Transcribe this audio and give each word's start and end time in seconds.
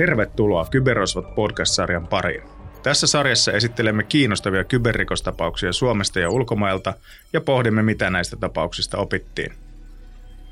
Tervetuloa 0.00 0.66
Kyberosvat 0.70 1.34
podcast-sarjan 1.34 2.06
pariin. 2.06 2.42
Tässä 2.82 3.06
sarjassa 3.06 3.52
esittelemme 3.52 4.02
kiinnostavia 4.02 4.64
kyberrikostapauksia 4.64 5.72
Suomesta 5.72 6.20
ja 6.20 6.30
ulkomailta 6.30 6.94
ja 7.32 7.40
pohdimme, 7.40 7.82
mitä 7.82 8.10
näistä 8.10 8.36
tapauksista 8.36 8.98
opittiin. 8.98 9.52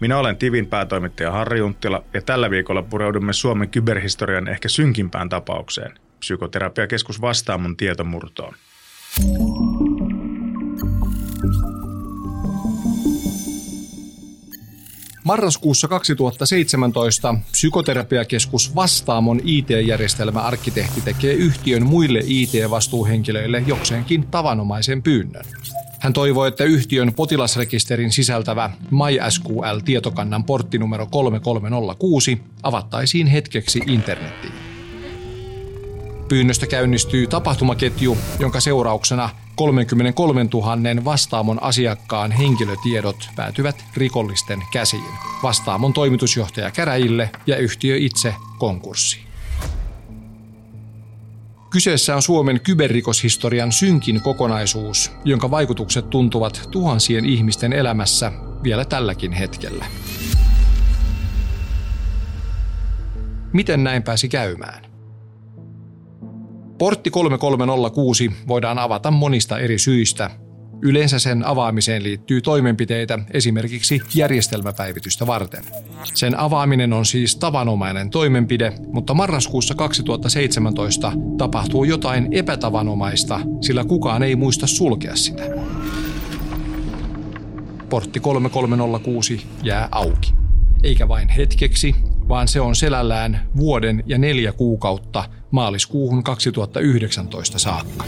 Minä 0.01 0.19
olen 0.19 0.37
Tivin 0.37 0.67
päätoimittaja 0.67 1.31
Harri 1.31 1.59
Junttila 1.59 2.05
ja 2.15 2.23
tällä 2.23 2.51
viikolla 2.51 2.83
pureudumme 2.83 3.33
Suomen 3.33 3.69
kyberhistorian 3.69 4.49
ehkä 4.49 4.69
synkimpään 4.69 5.29
tapaukseen, 5.29 5.93
psykoterapiakeskus 6.19 7.21
Vastaamon 7.21 7.77
tietomurtoon. 7.77 8.55
Marraskuussa 15.29 15.89
2017 15.89 17.35
psykoterapiakeskus 17.53 18.75
Vastaamon 18.75 19.41
IT-järjestelmäarkkitehti 19.45 21.01
tekee 21.01 21.33
yhtiön 21.33 21.87
muille 21.87 22.21
IT-vastuuhenkilöille 22.27 23.65
jokseenkin 23.67 24.27
tavanomaisen 24.27 25.03
pyynnön. 25.03 25.45
Hän 26.01 26.13
toivoi, 26.13 26.49
että 26.49 26.65
yhtiön 26.65 27.13
potilasrekisterin 27.15 28.13
sisältävä 28.13 28.71
MySQL-tietokannan 28.91 30.45
portti 30.45 30.79
numero 30.79 31.07
3306 31.07 32.39
avattaisiin 32.63 33.27
hetkeksi 33.27 33.81
internettiin. 33.87 34.68
Pyynnöstä 36.29 36.67
käynnistyy 36.67 37.27
tapahtumaketju, 37.27 38.19
jonka 38.39 38.61
seurauksena 38.61 39.31
33 39.55 40.47
000 40.55 41.05
vastaamon 41.05 41.63
asiakkaan 41.63 42.31
henkilötiedot 42.31 43.29
päätyvät 43.37 43.85
rikollisten 43.97 44.63
käsiin. 44.73 45.13
Vastaamon 45.43 45.93
toimitusjohtaja 45.93 46.71
käräjille 46.71 47.31
ja 47.47 47.57
yhtiö 47.57 47.97
itse 47.97 48.35
konkurssiin. 48.59 49.29
Kyseessä 51.71 52.17
on 52.17 52.23
Suomen 52.23 52.61
kyberrikoshistorian 52.61 53.73
synkin 53.73 54.21
kokonaisuus, 54.21 55.13
jonka 55.25 55.51
vaikutukset 55.51 56.11
tuntuvat 56.11 56.69
tuhansien 56.71 57.25
ihmisten 57.25 57.73
elämässä 57.73 58.33
vielä 58.63 58.85
tälläkin 58.85 59.33
hetkellä. 59.33 59.85
Miten 63.53 63.85
näin 63.85 64.03
pääsi 64.03 64.29
käymään? 64.29 64.88
Portti 66.79 67.11
3306 67.11 68.31
voidaan 68.49 68.79
avata 68.79 69.11
monista 69.11 69.59
eri 69.59 69.79
syistä. 69.79 70.31
Yleensä 70.83 71.19
sen 71.19 71.47
avaamiseen 71.47 72.03
liittyy 72.03 72.41
toimenpiteitä 72.41 73.19
esimerkiksi 73.31 74.03
järjestelmäpäivitystä 74.15 75.27
varten. 75.27 75.65
Sen 76.15 76.39
avaaminen 76.39 76.93
on 76.93 77.07
siis 77.07 77.37
tavanomainen 77.37 78.11
toimenpide, 78.11 78.73
mutta 78.93 79.15
marraskuussa 79.15 79.75
2017 79.75 81.13
tapahtuu 81.39 81.85
jotain 81.85 82.29
epätavanomaista, 82.31 83.41
sillä 83.61 83.85
kukaan 83.85 84.23
ei 84.23 84.37
muista 84.37 84.67
sulkea 84.67 85.17
sitä. 85.17 85.43
Portti 87.89 88.21
3306 88.21 89.47
jää 89.63 89.89
auki. 89.91 90.33
Eikä 90.83 91.09
vain 91.09 91.29
hetkeksi, 91.29 91.95
vaan 92.29 92.49
se 92.49 92.61
on 92.61 92.77
selällään 92.77 93.49
vuoden 93.57 94.03
ja 94.07 94.19
neljä 94.19 94.53
kuukautta 94.53 95.25
maaliskuuhun 95.51 96.25
2019 96.25 97.59
saakka. 97.59 98.05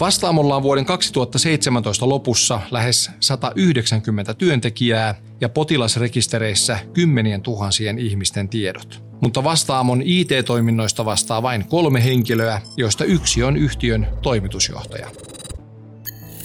Vastaamolla 0.00 0.56
on 0.56 0.62
vuoden 0.62 0.84
2017 0.84 2.08
lopussa 2.08 2.60
lähes 2.70 3.10
190 3.20 4.34
työntekijää 4.34 5.14
ja 5.40 5.48
potilasrekistereissä 5.48 6.78
kymmenien 6.92 7.42
tuhansien 7.42 7.98
ihmisten 7.98 8.48
tiedot. 8.48 9.02
Mutta 9.20 9.44
Vastaamon 9.44 10.02
IT-toiminnoista 10.04 11.04
vastaa 11.04 11.42
vain 11.42 11.64
kolme 11.68 12.04
henkilöä, 12.04 12.60
joista 12.76 13.04
yksi 13.04 13.42
on 13.42 13.56
yhtiön 13.56 14.08
toimitusjohtaja. 14.22 15.10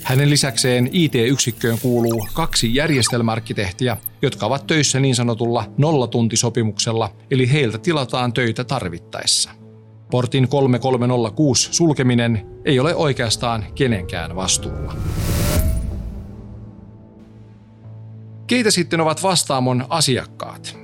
Hänen 0.07 0.29
lisäkseen 0.29 0.89
IT-yksikköön 0.91 1.79
kuuluu 1.81 2.27
kaksi 2.33 2.75
järjestelmäarkkitehtiä, 2.75 3.97
jotka 4.21 4.45
ovat 4.45 4.67
töissä 4.67 4.99
niin 4.99 5.15
sanotulla 5.15 5.65
nollatuntisopimuksella, 5.77 7.09
eli 7.31 7.51
heiltä 7.51 7.77
tilataan 7.77 8.33
töitä 8.33 8.63
tarvittaessa. 8.63 9.49
Portin 10.11 10.47
3306 10.47 11.69
sulkeminen 11.71 12.45
ei 12.65 12.79
ole 12.79 12.95
oikeastaan 12.95 13.65
kenenkään 13.75 14.35
vastuulla. 14.35 14.95
Keitä 18.47 18.71
sitten 18.71 19.01
ovat 19.01 19.23
vastaamon 19.23 19.85
asiakkaat? 19.89 20.77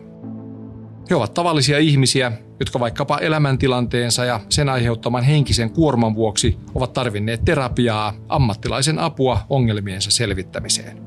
He 1.09 1.15
ovat 1.15 1.33
tavallisia 1.33 1.77
ihmisiä, 1.77 2.31
jotka 2.59 2.79
vaikkapa 2.79 3.17
elämäntilanteensa 3.17 4.25
ja 4.25 4.39
sen 4.49 4.69
aiheuttaman 4.69 5.23
henkisen 5.23 5.69
kuorman 5.69 6.15
vuoksi 6.15 6.57
ovat 6.75 6.93
tarvinneet 6.93 7.45
terapiaa, 7.45 8.13
ammattilaisen 8.29 8.99
apua 8.99 9.39
ongelmiensa 9.49 10.11
selvittämiseen. 10.11 11.01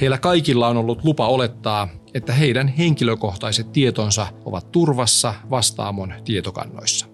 Heillä 0.00 0.18
kaikilla 0.18 0.68
on 0.68 0.76
ollut 0.76 1.04
lupa 1.04 1.28
olettaa, 1.28 1.88
että 2.14 2.32
heidän 2.32 2.68
henkilökohtaiset 2.68 3.72
tietonsa 3.72 4.26
ovat 4.44 4.72
turvassa 4.72 5.34
vastaamon 5.50 6.14
tietokannoissa. 6.24 7.06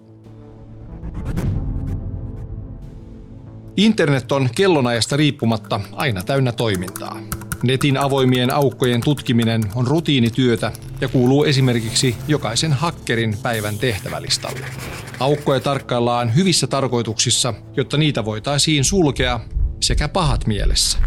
Internet 3.77 4.31
on 4.31 4.49
kellonajasta 4.55 5.17
riippumatta 5.17 5.79
aina 5.91 6.23
täynnä 6.23 6.51
toimintaa. 6.51 7.19
Netin 7.63 7.97
avoimien 7.97 8.53
aukkojen 8.53 9.01
tutkiminen 9.01 9.63
on 9.75 9.87
rutiinityötä 9.87 10.71
ja 11.01 11.07
kuuluu 11.07 11.43
esimerkiksi 11.43 12.15
jokaisen 12.27 12.73
hakkerin 12.73 13.37
päivän 13.43 13.77
tehtävälistalle. 13.77 14.65
Aukkoja 15.19 15.59
tarkkaillaan 15.59 16.35
hyvissä 16.35 16.67
tarkoituksissa, 16.67 17.53
jotta 17.77 17.97
niitä 17.97 18.25
voitaisiin 18.25 18.83
sulkea 18.83 19.39
sekä 19.79 20.07
pahat 20.07 20.47
mielessä. 20.47 20.97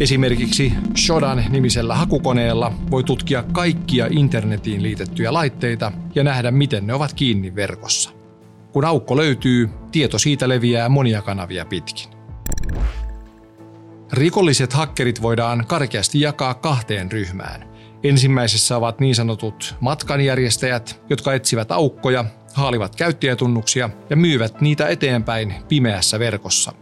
Esimerkiksi 0.00 0.72
Shodan 0.98 1.44
nimisellä 1.48 1.94
hakukoneella 1.94 2.72
voi 2.90 3.04
tutkia 3.04 3.44
kaikkia 3.52 4.06
internetiin 4.10 4.82
liitettyjä 4.82 5.32
laitteita 5.32 5.92
ja 6.14 6.24
nähdä, 6.24 6.50
miten 6.50 6.86
ne 6.86 6.94
ovat 6.94 7.12
kiinni 7.14 7.54
verkossa. 7.54 8.10
Kun 8.72 8.84
aukko 8.84 9.16
löytyy, 9.16 9.68
tieto 9.92 10.18
siitä 10.18 10.48
leviää 10.48 10.88
monia 10.88 11.22
kanavia 11.22 11.64
pitkin. 11.64 12.10
Rikolliset 14.12 14.72
hakkerit 14.72 15.22
voidaan 15.22 15.66
karkeasti 15.66 16.20
jakaa 16.20 16.54
kahteen 16.54 17.12
ryhmään. 17.12 17.70
Ensimmäisessä 18.02 18.76
ovat 18.76 19.00
niin 19.00 19.14
sanotut 19.14 19.74
matkanjärjestäjät, 19.80 21.02
jotka 21.10 21.34
etsivät 21.34 21.72
aukkoja, 21.72 22.24
haalivat 22.54 22.96
käyttäjätunnuksia 22.96 23.90
ja 24.10 24.16
myyvät 24.16 24.60
niitä 24.60 24.88
eteenpäin 24.88 25.54
pimeässä 25.68 26.18
verkossa. 26.18 26.72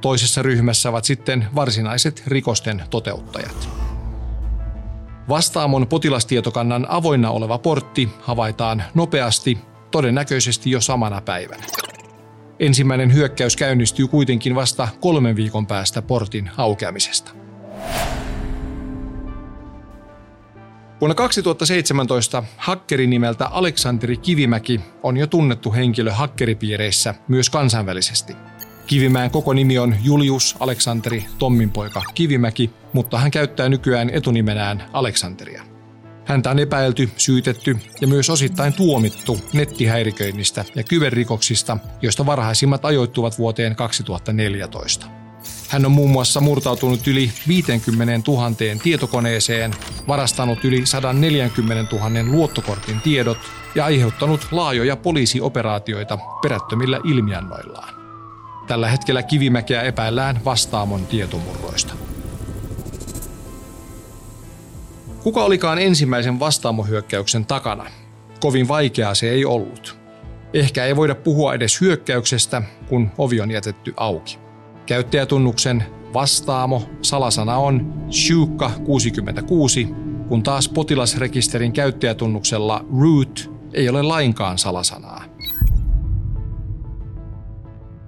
Toisessa 0.00 0.42
ryhmässä 0.42 0.88
ovat 0.88 1.04
sitten 1.04 1.46
varsinaiset 1.54 2.22
rikosten 2.26 2.82
toteuttajat. 2.90 3.68
Vastaamon 5.28 5.86
potilastietokannan 5.86 6.86
avoinna 6.88 7.30
oleva 7.30 7.58
portti 7.58 8.08
havaitaan 8.20 8.84
nopeasti, 8.94 9.58
todennäköisesti 9.90 10.70
jo 10.70 10.80
samana 10.80 11.20
päivänä. 11.20 11.64
Ensimmäinen 12.60 13.14
hyökkäys 13.14 13.56
käynnistyy 13.56 14.08
kuitenkin 14.08 14.54
vasta 14.54 14.88
kolmen 15.00 15.36
viikon 15.36 15.66
päästä 15.66 16.02
portin 16.02 16.50
aukeamisesta. 16.56 17.32
Vuonna 21.00 21.14
2017 21.14 22.44
hakkeri 22.56 23.06
nimeltä 23.06 23.46
Aleksanteri 23.46 24.16
Kivimäki 24.16 24.80
on 25.02 25.16
jo 25.16 25.26
tunnettu 25.26 25.72
henkilö 25.72 26.12
hakkeripiireissä 26.12 27.14
myös 27.28 27.50
kansainvälisesti. 27.50 28.32
Kivimäen 28.86 29.30
koko 29.30 29.52
nimi 29.52 29.78
on 29.78 29.96
Julius 30.02 30.56
Aleksanteri 30.60 31.24
Tomminpoika 31.38 32.02
Kivimäki, 32.14 32.70
mutta 32.92 33.18
hän 33.18 33.30
käyttää 33.30 33.68
nykyään 33.68 34.10
etunimenään 34.10 34.84
Aleksanteria. 34.92 35.67
Häntä 36.28 36.50
on 36.50 36.58
epäilty, 36.58 37.10
syytetty 37.16 37.76
ja 38.00 38.06
myös 38.06 38.30
osittain 38.30 38.72
tuomittu 38.72 39.40
nettihäiriköinnistä 39.52 40.64
ja 40.74 40.82
kyberrikoksista, 40.82 41.76
joista 42.02 42.26
varhaisimmat 42.26 42.84
ajoittuvat 42.84 43.38
vuoteen 43.38 43.76
2014. 43.76 45.06
Hän 45.68 45.86
on 45.86 45.92
muun 45.92 46.10
muassa 46.10 46.40
murtautunut 46.40 47.06
yli 47.06 47.32
50 47.48 48.30
000 48.30 48.50
tietokoneeseen, 48.82 49.74
varastanut 50.08 50.64
yli 50.64 50.86
140 50.86 51.96
000 51.96 52.10
luottokortin 52.22 53.00
tiedot 53.00 53.38
ja 53.74 53.84
aiheuttanut 53.84 54.48
laajoja 54.50 54.96
poliisioperaatioita 54.96 56.18
perättömillä 56.42 57.00
ilmiannoillaan. 57.04 57.94
Tällä 58.66 58.88
hetkellä 58.88 59.22
Kivimäkeä 59.22 59.82
epäillään 59.82 60.40
vastaamon 60.44 61.06
tietomurroista. 61.06 62.07
Kuka 65.22 65.44
olikaan 65.44 65.78
ensimmäisen 65.78 66.40
vastaamohyökkäyksen 66.40 67.46
takana? 67.46 67.90
Kovin 68.40 68.68
vaikeaa 68.68 69.14
se 69.14 69.30
ei 69.30 69.44
ollut. 69.44 69.98
Ehkä 70.54 70.84
ei 70.84 70.96
voida 70.96 71.14
puhua 71.14 71.54
edes 71.54 71.80
hyökkäyksestä, 71.80 72.62
kun 72.88 73.10
ovi 73.18 73.40
on 73.40 73.50
jätetty 73.50 73.94
auki. 73.96 74.38
Käyttäjätunnuksen 74.86 75.84
vastaamo 76.14 76.82
salasana 77.02 77.56
on 77.56 77.94
Shuka 78.10 78.70
66 78.84 79.88
kun 80.28 80.42
taas 80.42 80.68
potilasrekisterin 80.68 81.72
käyttäjätunnuksella 81.72 82.84
root 83.00 83.50
ei 83.72 83.88
ole 83.88 84.02
lainkaan 84.02 84.58
salasanaa. 84.58 85.24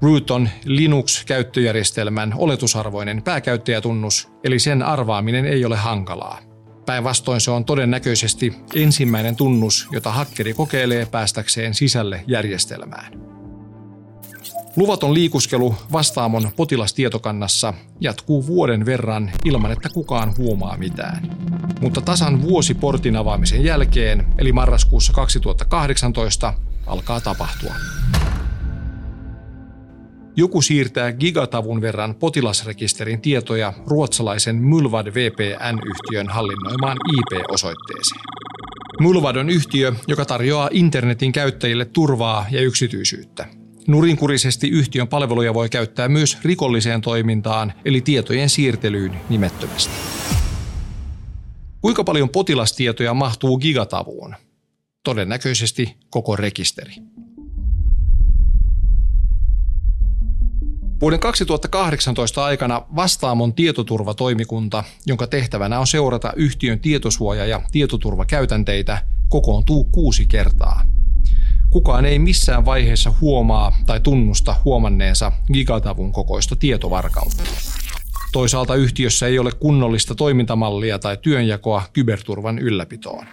Root 0.02 0.30
on 0.30 0.48
Linux-käyttöjärjestelmän 0.64 2.34
oletusarvoinen 2.36 3.22
pääkäyttäjätunnus, 3.22 4.28
eli 4.44 4.58
sen 4.58 4.82
arvaaminen 4.82 5.44
ei 5.44 5.64
ole 5.64 5.76
hankalaa. 5.76 6.49
Päinvastoin 6.86 7.40
se 7.40 7.50
on 7.50 7.64
todennäköisesti 7.64 8.56
ensimmäinen 8.74 9.36
tunnus, 9.36 9.88
jota 9.92 10.12
hakkeri 10.12 10.54
kokeilee 10.54 11.06
päästäkseen 11.06 11.74
sisälle 11.74 12.24
järjestelmään. 12.26 13.30
Luvaton 14.76 15.14
liikuskelu 15.14 15.74
vastaamon 15.92 16.50
potilastietokannassa 16.56 17.74
jatkuu 18.00 18.46
vuoden 18.46 18.86
verran 18.86 19.32
ilman, 19.44 19.72
että 19.72 19.88
kukaan 19.88 20.34
huomaa 20.38 20.76
mitään. 20.76 21.36
Mutta 21.80 22.00
tasan 22.00 22.42
vuosi 22.42 22.74
portin 22.74 23.16
avaamisen 23.16 23.64
jälkeen, 23.64 24.26
eli 24.38 24.52
marraskuussa 24.52 25.12
2018, 25.12 26.54
alkaa 26.86 27.20
tapahtua. 27.20 27.74
Joku 30.40 30.62
siirtää 30.62 31.12
gigatavun 31.12 31.80
verran 31.80 32.14
potilasrekisterin 32.14 33.20
tietoja 33.20 33.72
ruotsalaisen 33.86 34.62
Mulvad 34.62 35.06
VPN-yhtiön 35.06 36.28
hallinnoimaan 36.28 36.96
IP-osoitteeseen. 37.12 38.20
Mulvad 39.00 39.36
on 39.36 39.50
yhtiö, 39.50 39.92
joka 40.08 40.24
tarjoaa 40.24 40.68
internetin 40.72 41.32
käyttäjille 41.32 41.84
turvaa 41.84 42.46
ja 42.50 42.60
yksityisyyttä. 42.60 43.46
Nurinkurisesti 43.86 44.68
yhtiön 44.68 45.08
palveluja 45.08 45.54
voi 45.54 45.68
käyttää 45.68 46.08
myös 46.08 46.38
rikolliseen 46.42 47.00
toimintaan, 47.00 47.72
eli 47.84 48.00
tietojen 48.00 48.48
siirtelyyn 48.48 49.20
nimettömästi. 49.28 49.92
Kuinka 51.80 52.04
paljon 52.04 52.28
potilastietoja 52.28 53.14
mahtuu 53.14 53.58
gigatavuun? 53.58 54.34
Todennäköisesti 55.04 55.96
koko 56.10 56.36
rekisteri. 56.36 56.92
Vuoden 61.00 61.20
2018 61.20 62.44
aikana 62.44 62.82
Vastaamon 62.96 63.54
tietoturvatoimikunta, 63.54 64.84
jonka 65.06 65.26
tehtävänä 65.26 65.80
on 65.80 65.86
seurata 65.86 66.32
yhtiön 66.36 66.80
tietosuoja- 66.80 67.46
ja 67.46 67.62
tietoturvakäytänteitä, 67.72 69.02
kokoontuu 69.28 69.84
kuusi 69.84 70.26
kertaa. 70.26 70.82
Kukaan 71.70 72.04
ei 72.04 72.18
missään 72.18 72.64
vaiheessa 72.64 73.12
huomaa 73.20 73.78
tai 73.86 74.00
tunnusta 74.00 74.56
huomanneensa 74.64 75.32
gigatavun 75.52 76.12
kokoista 76.12 76.56
tietovarkautta. 76.56 77.42
Toisaalta 78.32 78.74
yhtiössä 78.74 79.26
ei 79.26 79.38
ole 79.38 79.52
kunnollista 79.52 80.14
toimintamallia 80.14 80.98
tai 80.98 81.16
työnjakoa 81.22 81.82
kyberturvan 81.92 82.58
ylläpitoon. 82.58 83.26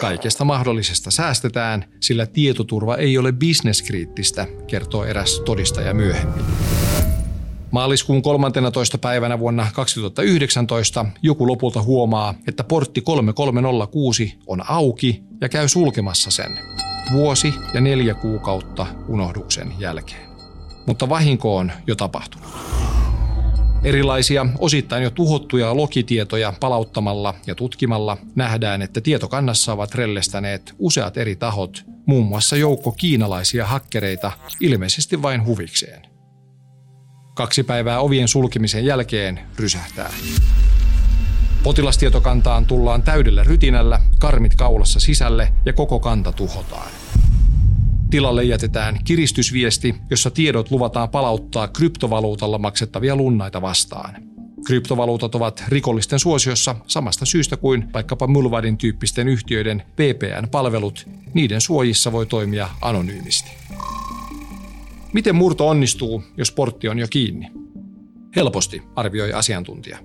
Kaikesta 0.00 0.44
mahdollisesta 0.44 1.10
säästetään, 1.10 1.84
sillä 2.00 2.26
tietoturva 2.26 2.96
ei 2.96 3.18
ole 3.18 3.32
bisneskriittistä, 3.32 4.46
kertoo 4.66 5.04
eräs 5.04 5.42
todistaja 5.44 5.94
myöhemmin. 5.94 6.44
Maaliskuun 7.70 8.22
13. 8.22 8.98
päivänä 8.98 9.38
vuonna 9.38 9.66
2019 9.74 11.06
joku 11.22 11.46
lopulta 11.46 11.82
huomaa, 11.82 12.34
että 12.48 12.64
portti 12.64 13.00
3306 13.00 14.38
on 14.46 14.70
auki 14.70 15.22
ja 15.40 15.48
käy 15.48 15.68
sulkemassa 15.68 16.30
sen. 16.30 16.58
Vuosi 17.12 17.54
ja 17.74 17.80
neljä 17.80 18.14
kuukautta 18.14 18.86
unohduksen 19.08 19.72
jälkeen. 19.78 20.28
Mutta 20.86 21.08
vahinko 21.08 21.56
on 21.56 21.72
jo 21.86 21.94
tapahtunut. 21.94 22.48
Erilaisia 23.84 24.46
osittain 24.58 25.02
jo 25.02 25.10
tuhottuja 25.10 25.76
lokitietoja 25.76 26.52
palauttamalla 26.60 27.34
ja 27.46 27.54
tutkimalla 27.54 28.16
nähdään, 28.34 28.82
että 28.82 29.00
tietokannassa 29.00 29.72
ovat 29.72 29.94
rellestäneet 29.94 30.74
useat 30.78 31.16
eri 31.16 31.36
tahot, 31.36 31.84
muun 32.06 32.26
muassa 32.26 32.56
joukko 32.56 32.92
kiinalaisia 32.92 33.66
hakkereita, 33.66 34.32
ilmeisesti 34.60 35.22
vain 35.22 35.46
huvikseen. 35.46 36.17
Kaksi 37.38 37.62
päivää 37.62 38.00
ovien 38.00 38.28
sulkemisen 38.28 38.84
jälkeen 38.84 39.40
rysähtää. 39.56 40.10
Potilastietokantaan 41.62 42.66
tullaan 42.66 43.02
täydellä 43.02 43.44
rytinällä, 43.44 44.00
karmit 44.18 44.54
kaulassa 44.54 45.00
sisälle 45.00 45.52
ja 45.66 45.72
koko 45.72 46.00
kanta 46.00 46.32
tuhotaan. 46.32 46.90
Tilalle 48.10 48.44
jätetään 48.44 48.98
kiristysviesti, 49.04 49.94
jossa 50.10 50.30
tiedot 50.30 50.70
luvataan 50.70 51.08
palauttaa 51.08 51.68
kryptovaluutalla 51.68 52.58
maksettavia 52.58 53.16
lunnaita 53.16 53.62
vastaan. 53.62 54.14
Kryptovaluutat 54.66 55.34
ovat 55.34 55.64
rikollisten 55.68 56.18
suosiossa 56.18 56.76
samasta 56.86 57.26
syystä 57.26 57.56
kuin 57.56 57.92
vaikkapa 57.92 58.26
Mulvadin 58.26 58.78
tyyppisten 58.78 59.28
yhtiöiden 59.28 59.82
VPN-palvelut. 59.98 61.08
Niiden 61.34 61.60
suojissa 61.60 62.12
voi 62.12 62.26
toimia 62.26 62.68
anonyymisti. 62.80 63.50
Miten 65.18 65.36
murto 65.36 65.68
onnistuu, 65.68 66.22
jos 66.36 66.52
portti 66.52 66.88
on 66.88 66.98
jo 66.98 67.06
kiinni? 67.10 67.50
Helposti, 68.36 68.82
arvioi 68.96 69.32
asiantuntija. 69.32 69.98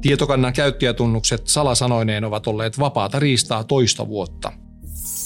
Tietokannan 0.00 0.52
käyttäjätunnukset 0.52 1.46
salasanoineen 1.46 2.24
ovat 2.24 2.46
olleet 2.46 2.78
vapaata 2.78 3.18
riistaa 3.18 3.64
toista 3.64 4.08
vuotta. 4.08 4.52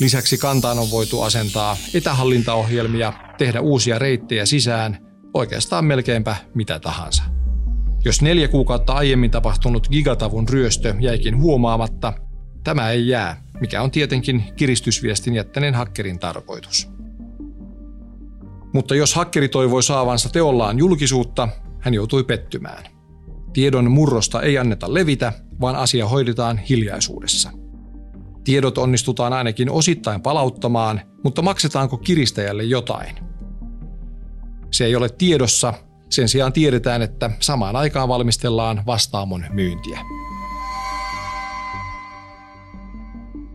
Lisäksi 0.00 0.38
kantaan 0.38 0.78
on 0.78 0.90
voitu 0.90 1.22
asentaa 1.22 1.76
etähallintaohjelmia, 1.94 3.12
tehdä 3.38 3.60
uusia 3.60 3.98
reittejä 3.98 4.46
sisään, 4.46 4.98
oikeastaan 5.34 5.84
melkeinpä 5.84 6.36
mitä 6.54 6.80
tahansa. 6.80 7.22
Jos 8.04 8.22
neljä 8.22 8.48
kuukautta 8.48 8.92
aiemmin 8.92 9.30
tapahtunut 9.30 9.88
gigatavun 9.88 10.48
ryöstö 10.48 10.94
jäikin 11.00 11.36
huomaamatta, 11.40 12.12
tämä 12.64 12.90
ei 12.90 13.08
jää, 13.08 13.42
mikä 13.60 13.82
on 13.82 13.90
tietenkin 13.90 14.44
kiristysviestin 14.56 15.34
jättäneen 15.34 15.74
hakkerin 15.74 16.18
tarkoitus. 16.18 16.97
Mutta 18.78 18.94
jos 18.94 19.14
hakkeri 19.14 19.48
toivoi 19.48 19.82
saavansa 19.82 20.28
teollaan 20.28 20.78
julkisuutta, 20.78 21.48
hän 21.80 21.94
joutui 21.94 22.24
pettymään. 22.24 22.84
Tiedon 23.52 23.90
murrosta 23.90 24.42
ei 24.42 24.58
anneta 24.58 24.94
levitä, 24.94 25.32
vaan 25.60 25.76
asia 25.76 26.08
hoidetaan 26.08 26.58
hiljaisuudessa. 26.58 27.50
Tiedot 28.44 28.78
onnistutaan 28.78 29.32
ainakin 29.32 29.70
osittain 29.70 30.22
palauttamaan, 30.22 31.00
mutta 31.24 31.42
maksetaanko 31.42 31.96
kiristäjälle 31.96 32.64
jotain? 32.64 33.16
Se 34.70 34.84
ei 34.84 34.96
ole 34.96 35.08
tiedossa, 35.08 35.74
sen 36.10 36.28
sijaan 36.28 36.52
tiedetään, 36.52 37.02
että 37.02 37.30
samaan 37.40 37.76
aikaan 37.76 38.08
valmistellaan 38.08 38.82
vastaamon 38.86 39.44
myyntiä. 39.50 40.00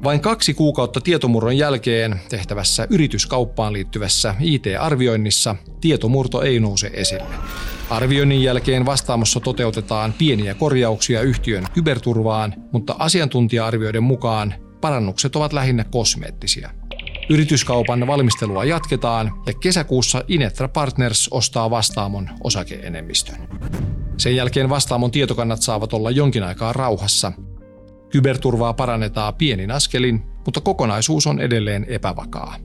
Vain 0.04 0.20
kaksi 0.20 0.54
kuukautta 0.54 1.02
tietomurron 1.02 1.58
jälkeen 1.58 2.22
tehtävässä 2.30 2.88
yrityskauppaan 2.90 3.74
liittyvässä 3.74 4.36
IT-arvioinnissa 4.40 5.56
tietomurto 5.82 6.42
ei 6.42 6.60
nouse 6.60 6.92
esille. 6.94 7.36
Arvioinnin 7.90 8.44
jälkeen 8.44 8.86
vastaamossa 8.86 9.40
toteutetaan 9.40 10.14
pieniä 10.14 10.54
korjauksia 10.54 11.22
yhtiön 11.22 11.66
kyberturvaan, 11.74 12.54
mutta 12.72 12.96
asiantuntija-arvioiden 13.00 14.04
mukaan 14.04 14.54
parannukset 14.82 15.36
ovat 15.36 15.54
lähinnä 15.54 15.84
kosmeettisia. 15.84 16.70
Yrityskaupan 17.30 18.08
valmistelua 18.08 18.66
jatketaan 18.66 19.32
ja 19.46 19.54
kesäkuussa 19.54 20.24
Inetra 20.28 20.68
Partners 20.68 21.28
ostaa 21.32 21.70
vastaamon 21.70 22.30
osakeenemmistön. 22.44 23.48
Sen 24.18 24.36
jälkeen 24.36 24.70
vastaamon 24.70 25.12
tietokannat 25.12 25.62
saavat 25.62 25.94
olla 25.94 26.12
jonkin 26.12 26.44
aikaa 26.44 26.74
rauhassa 26.74 27.32
Kyberturvaa 28.14 28.74
parannetaan 28.74 29.36
pienin 29.36 29.72
askelin, 29.72 30.24
mutta 30.46 30.62
kokonaisuus 30.62 31.28
on 31.28 31.40
edelleen 31.40 31.86
epävakaa. 31.90 32.56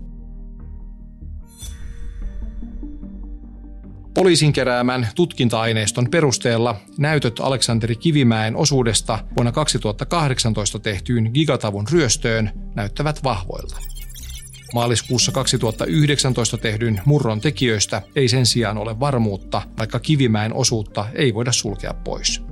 Poliisin 4.14 4.52
keräämän 4.52 5.08
tutkinta-aineiston 5.14 6.10
perusteella 6.10 6.76
näytöt 6.98 7.40
Aleksanteri 7.40 7.96
Kivimäen 7.96 8.56
osuudesta 8.56 9.18
vuonna 9.36 9.52
2018 9.52 10.78
tehtyyn 10.78 11.30
gigatavun 11.34 11.88
ryöstöön 11.92 12.50
näyttävät 12.74 13.24
vahvoilta. 13.24 13.76
Maaliskuussa 14.74 15.32
2019 15.32 16.58
tehdyn 16.58 17.00
murron 17.04 17.40
tekijöistä 17.40 18.02
ei 18.16 18.28
sen 18.28 18.46
sijaan 18.46 18.78
ole 18.78 19.00
varmuutta, 19.00 19.62
vaikka 19.78 20.00
Kivimäen 20.00 20.54
osuutta 20.54 21.06
ei 21.14 21.34
voida 21.34 21.52
sulkea 21.52 21.94
pois. 21.94 22.47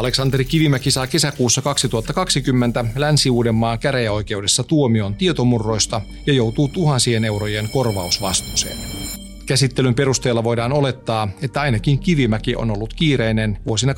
Aleksanteri 0.00 0.44
Kivimäki 0.44 0.90
saa 0.90 1.06
kesäkuussa 1.06 1.62
2020 1.62 2.84
Länsi-Uudenmaan 2.96 3.78
käräjäoikeudessa 3.78 4.64
tuomion 4.64 5.14
tietomurroista 5.14 6.00
ja 6.26 6.32
joutuu 6.32 6.68
tuhansien 6.68 7.24
eurojen 7.24 7.68
korvausvastuuseen. 7.72 8.76
Käsittelyn 9.46 9.94
perusteella 9.94 10.44
voidaan 10.44 10.72
olettaa, 10.72 11.28
että 11.42 11.60
ainakin 11.60 11.98
Kivimäki 11.98 12.56
on 12.56 12.70
ollut 12.70 12.94
kiireinen 12.94 13.58
vuosina 13.66 13.92
2018-2019. 13.92 13.96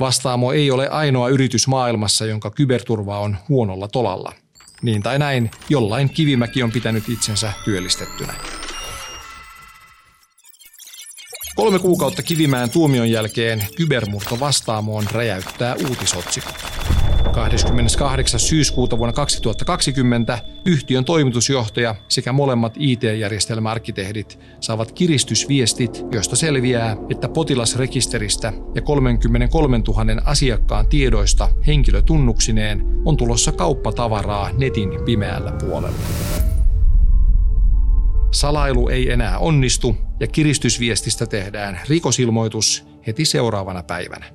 Vastaamo 0.00 0.52
ei 0.52 0.70
ole 0.70 0.88
ainoa 0.88 1.28
yritys 1.28 1.68
maailmassa, 1.68 2.26
jonka 2.26 2.50
kyberturva 2.50 3.18
on 3.18 3.36
huonolla 3.48 3.88
tolalla. 3.88 4.32
Niin 4.82 5.02
tai 5.02 5.18
näin, 5.18 5.50
jollain 5.68 6.10
Kivimäki 6.10 6.62
on 6.62 6.72
pitänyt 6.72 7.08
itsensä 7.08 7.52
työllistettynä. 7.64 8.34
Kolme 11.54 11.78
kuukautta 11.78 12.22
Kivimäen 12.22 12.70
tuomion 12.70 13.10
jälkeen 13.10 13.66
kybermurto 13.76 14.40
vastaamoon 14.40 15.04
räjäyttää 15.12 15.76
uutisotsikot. 15.88 16.54
28. 17.32 18.40
syyskuuta 18.40 18.98
vuonna 18.98 19.12
2020 19.12 20.38
yhtiön 20.66 21.04
toimitusjohtaja 21.04 21.94
sekä 22.08 22.32
molemmat 22.32 22.74
IT-järjestelmäarkkitehdit 22.78 24.38
saavat 24.60 24.92
kiristysviestit, 24.92 26.02
josta 26.12 26.36
selviää, 26.36 26.96
että 27.10 27.28
potilasrekisteristä 27.28 28.52
ja 28.74 28.82
33 28.82 29.78
000 29.78 30.22
asiakkaan 30.24 30.86
tiedoista 30.88 31.48
henkilötunnuksineen 31.66 32.82
on 33.04 33.16
tulossa 33.16 33.52
kauppatavaraa 33.52 34.50
netin 34.52 34.90
pimeällä 35.04 35.52
puolella. 35.52 35.98
Salailu 38.34 38.88
ei 38.88 39.10
enää 39.10 39.38
onnistu 39.38 39.96
ja 40.20 40.26
kiristysviestistä 40.26 41.26
tehdään 41.26 41.80
rikosilmoitus 41.88 42.84
heti 43.06 43.24
seuraavana 43.24 43.82
päivänä. 43.82 44.26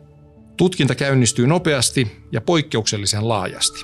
Tutkinta 0.57 0.95
käynnistyy 0.95 1.47
nopeasti 1.47 2.17
ja 2.31 2.41
poikkeuksellisen 2.41 3.27
laajasti. 3.27 3.79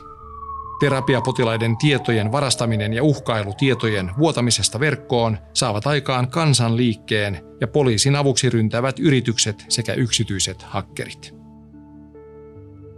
Terapiapotilaiden 0.80 1.78
tietojen 1.78 2.32
varastaminen 2.32 2.94
ja 2.94 3.04
uhkailu 3.04 3.54
tietojen 3.54 4.12
vuotamisesta 4.18 4.80
verkkoon 4.80 5.38
saavat 5.54 5.88
aikaan 5.88 6.28
kansanliikkeen 6.28 7.42
ja 7.62 7.68
poliisin 7.68 8.16
avuksi 8.16 8.50
ryntävät 8.50 9.00
yritykset 9.00 9.66
sekä 9.70 9.94
yksityiset 9.94 10.62
hakkerit. 10.62 11.35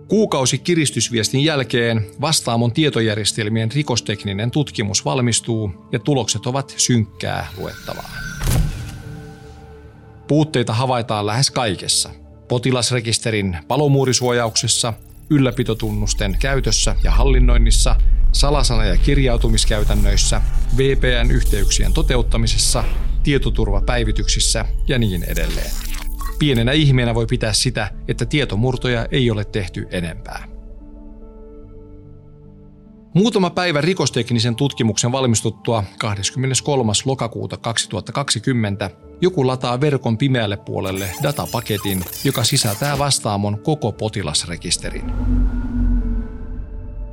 Kuukausi 0.08 0.58
kiristysviestin 0.58 1.44
jälkeen 1.44 2.06
Vastaamon 2.22 2.72
tietojärjestelmien 2.72 3.72
rikostekninen 3.72 4.52
tutkimus 4.52 5.06
valmistuu 5.06 5.72
ja 5.92 6.00
tulokset 6.00 6.46
ovat 6.46 6.74
synkkää 6.78 7.48
luettavaa. 7.58 8.12
Puutteita 10.28 10.74
havaitaan 10.74 11.26
lähes 11.26 11.52
kaikessa. 11.52 12.10
Potilasrekisterin 12.48 13.58
palomuurisuojauksessa, 13.68 14.94
ylläpitotunnusten 15.30 16.38
käytössä 16.40 16.96
ja 17.04 17.12
hallinnoinnissa, 17.12 17.96
salasana- 18.32 18.86
ja 18.86 18.98
kirjautumiskäytännöissä, 18.98 20.42
VPN-yhteyksien 20.78 21.94
toteuttamisessa, 21.94 22.84
tietoturvapäivityksissä 23.24 24.66
ja 24.88 25.00
niin 25.00 25.24
edelleen. 25.24 25.87
Pienenä 26.40 26.72
ihmeenä 26.72 27.16
voi 27.16 27.26
pitää 27.26 27.54
sitä, 27.54 27.92
että 28.08 28.26
tietomurtoja 28.26 29.08
ei 29.12 29.32
ole 29.32 29.46
tehty 29.46 29.88
enempää. 29.92 30.58
Muutama 33.14 33.50
päivä 33.50 33.82
rikosteknisen 33.82 34.56
tutkimuksen 34.56 35.12
valmistuttua 35.12 35.84
23. 35.98 36.92
lokakuuta 37.06 37.58
2020 37.58 38.90
joku 39.22 39.48
lataa 39.48 39.82
verkon 39.82 40.18
pimeälle 40.18 40.58
puolelle 40.58 41.10
datapaketin, 41.24 42.04
joka 42.24 42.44
sisältää 42.44 42.98
vastaamon 42.98 43.60
koko 43.60 43.92
potilasrekisterin. 43.92 45.12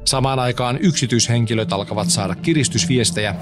Samaan 0.04 0.38
aikaan 0.38 0.78
yksityishenkilöt 0.81 1.73
alkavat 1.73 2.11
saada 2.11 2.35
kiristysviestejä. 2.35 3.35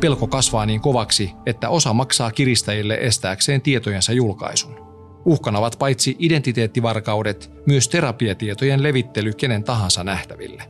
Pelko 0.00 0.26
kasvaa 0.26 0.66
niin 0.66 0.80
kovaksi, 0.80 1.30
että 1.46 1.68
osa 1.68 1.92
maksaa 1.92 2.30
kiristäjille 2.30 2.98
estääkseen 3.00 3.62
tietojensa 3.62 4.12
julkaisun. 4.12 4.87
Uhkana 5.28 5.58
ovat 5.58 5.76
paitsi 5.78 6.16
identiteettivarkaudet, 6.18 7.50
myös 7.66 7.88
terapiatietojen 7.88 8.82
levittely 8.82 9.32
kenen 9.32 9.64
tahansa 9.64 10.04
nähtäville. 10.04 10.62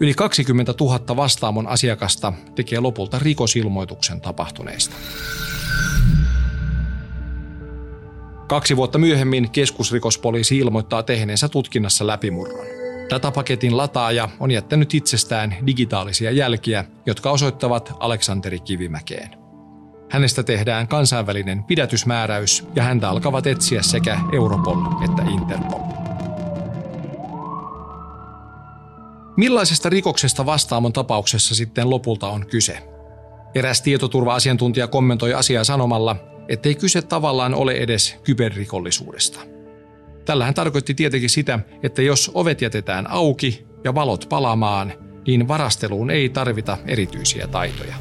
Yli 0.00 0.14
20 0.14 0.74
000 0.80 1.16
vastaamon 1.16 1.66
asiakasta 1.66 2.32
tekee 2.54 2.80
lopulta 2.80 3.18
rikosilmoituksen 3.18 4.20
tapahtuneista. 4.20 4.96
Kaksi 8.48 8.76
vuotta 8.76 8.98
myöhemmin 8.98 9.50
keskusrikospoliisi 9.50 10.58
ilmoittaa 10.58 11.02
tehneensä 11.02 11.48
tutkinnassa 11.48 12.06
läpimurron. 12.06 12.66
Datapaketin 13.10 13.76
lataaja 13.76 14.28
on 14.40 14.50
jättänyt 14.50 14.94
itsestään 14.94 15.56
digitaalisia 15.66 16.30
jälkiä, 16.30 16.84
jotka 17.06 17.30
osoittavat 17.30 17.92
Aleksanteri 18.00 18.60
Kivimäkeen. 18.60 19.41
Hänestä 20.12 20.42
tehdään 20.42 20.88
kansainvälinen 20.88 21.64
pidätysmääräys 21.64 22.66
ja 22.74 22.82
häntä 22.82 23.10
alkavat 23.10 23.46
etsiä 23.46 23.82
sekä 23.82 24.20
Europol 24.32 24.76
että 25.04 25.22
Interpol. 25.22 25.80
Millaisesta 29.36 29.88
rikoksesta 29.88 30.46
vastaamon 30.46 30.92
tapauksessa 30.92 31.54
sitten 31.54 31.90
lopulta 31.90 32.28
on 32.28 32.46
kyse? 32.46 32.78
Eräs 33.54 33.82
tietoturva-asiantuntija 33.82 34.86
kommentoi 34.86 35.34
asiaa 35.34 35.64
sanomalla, 35.64 36.16
ettei 36.48 36.74
kyse 36.74 37.02
tavallaan 37.02 37.54
ole 37.54 37.72
edes 37.72 38.16
kyberrikollisuudesta. 38.24 39.40
Tällä 40.24 40.44
hän 40.44 40.54
tarkoitti 40.54 40.94
tietenkin 40.94 41.30
sitä, 41.30 41.58
että 41.82 42.02
jos 42.02 42.30
ovet 42.34 42.60
jätetään 42.62 43.10
auki 43.10 43.66
ja 43.84 43.94
valot 43.94 44.26
palamaan, 44.28 44.92
niin 45.26 45.48
varasteluun 45.48 46.10
ei 46.10 46.28
tarvita 46.28 46.78
erityisiä 46.86 47.46
taitoja. 47.46 47.94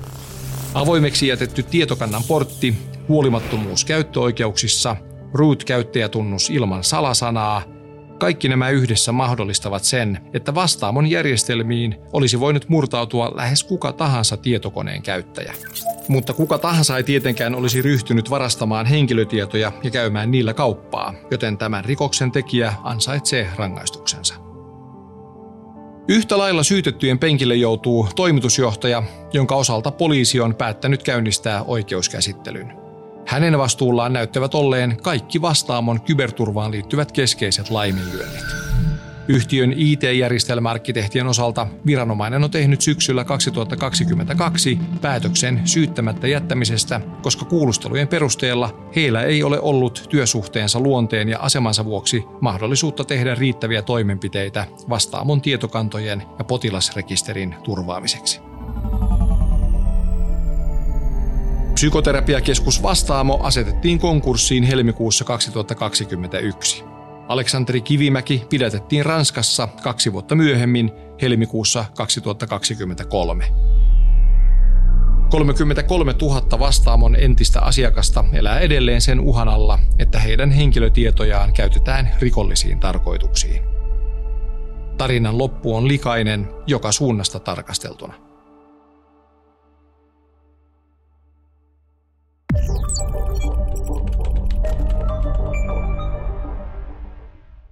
Avoimeksi 0.74 1.28
jätetty 1.28 1.64
tietokannan 1.64 2.24
portti, 2.28 2.76
huolimattomuus 3.08 3.86
käyttöoikeuksissa, 3.86 4.96
root-käyttäjätunnus 5.34 6.50
ilman 6.50 6.84
salasanaa, 6.84 7.64
kaikki 8.18 8.50
nämä 8.50 8.70
yhdessä 8.70 9.12
mahdollistavat 9.12 9.84
sen, 9.84 10.20
että 10.34 10.56
vastaamon 10.56 11.08
järjestelmiin 11.08 11.96
olisi 12.14 12.40
voinut 12.40 12.70
murtautua 12.70 13.32
lähes 13.36 13.64
kuka 13.64 13.94
tahansa 13.94 14.38
tietokoneen 14.38 15.02
käyttäjä. 15.02 15.54
Mutta 16.08 16.34
kuka 16.34 16.58
tahansa 16.58 16.98
ei 16.98 17.04
tietenkään 17.04 17.56
olisi 17.56 17.82
ryhtynyt 17.82 18.30
varastamaan 18.30 18.86
henkilötietoja 18.86 19.72
ja 19.84 19.92
käymään 19.92 20.32
niillä 20.32 20.54
kauppaa, 20.54 21.14
joten 21.32 21.58
tämän 21.58 21.86
rikoksen 21.86 22.32
tekijä 22.32 22.74
ansaitsee 22.84 23.50
rangaistuksensa. 23.56 24.51
Yhtä 26.08 26.38
lailla 26.38 26.64
syytettyjen 26.64 27.20
penkille 27.20 27.56
joutuu 27.56 28.08
toimitusjohtaja, 28.16 29.04
jonka 29.34 29.56
osalta 29.56 29.92
poliisi 29.92 30.40
on 30.40 30.56
päättänyt 30.56 31.04
käynnistää 31.04 31.64
oikeuskäsittelyn. 31.64 32.74
Hänen 33.28 33.58
vastuullaan 33.58 34.14
näyttävät 34.14 34.56
olleen 34.56 34.98
kaikki 35.04 35.42
vastaamon 35.42 36.02
kyberturvaan 36.02 36.72
liittyvät 36.72 37.12
keskeiset 37.12 37.70
laiminlyönnit. 37.70 38.46
Yhtiön 39.32 39.74
IT-järjestelmäarkkitehtien 39.78 41.28
osalta 41.28 41.68
viranomainen 41.86 42.44
on 42.44 42.52
tehnyt 42.52 42.82
syksyllä 42.82 43.24
2022 43.24 44.80
päätöksen 45.02 45.62
syyttämättä 45.66 46.28
jättämisestä, 46.28 47.02
koska 47.22 47.46
kuulustelujen 47.46 48.08
perusteella 48.08 48.90
heillä 48.96 49.24
ei 49.24 49.44
ole 49.44 49.60
ollut 49.60 50.08
työsuhteensa 50.10 50.80
luonteen 50.80 51.30
ja 51.30 51.40
asemansa 51.40 51.86
vuoksi 51.86 52.24
mahdollisuutta 52.42 53.04
tehdä 53.04 53.36
riittäviä 53.36 53.82
toimenpiteitä 53.82 54.68
vastaamon 54.90 55.42
tietokantojen 55.42 56.24
ja 56.38 56.44
potilasrekisterin 56.44 57.56
turvaamiseksi. 57.64 58.40
Psykoterapiakeskus 61.74 62.84
Vastaamo 62.84 63.40
asetettiin 63.44 64.00
konkurssiin 64.00 64.64
helmikuussa 64.64 65.26
2021. 65.26 66.91
Aleksanteri 67.32 67.82
Kivimäki 67.82 68.46
pidätettiin 68.50 69.06
Ranskassa 69.06 69.68
kaksi 69.84 70.14
vuotta 70.14 70.36
myöhemmin 70.36 70.92
helmikuussa 71.22 71.86
2023. 71.96 73.54
33 75.30 76.16
000 76.22 76.60
vastaamon 76.60 77.16
entistä 77.16 77.62
asiakasta 77.62 78.26
elää 78.34 78.60
edelleen 78.60 79.02
sen 79.02 79.20
uhan 79.20 79.50
alla, 79.50 79.80
että 80.00 80.20
heidän 80.20 80.52
henkilötietojaan 80.52 81.54
käytetään 81.54 82.12
rikollisiin 82.20 82.80
tarkoituksiin. 82.80 83.64
Tarinan 84.98 85.38
loppu 85.38 85.76
on 85.76 85.88
likainen 85.88 86.48
joka 86.68 86.92
suunnasta 86.92 87.40
tarkasteltuna. 87.40 88.31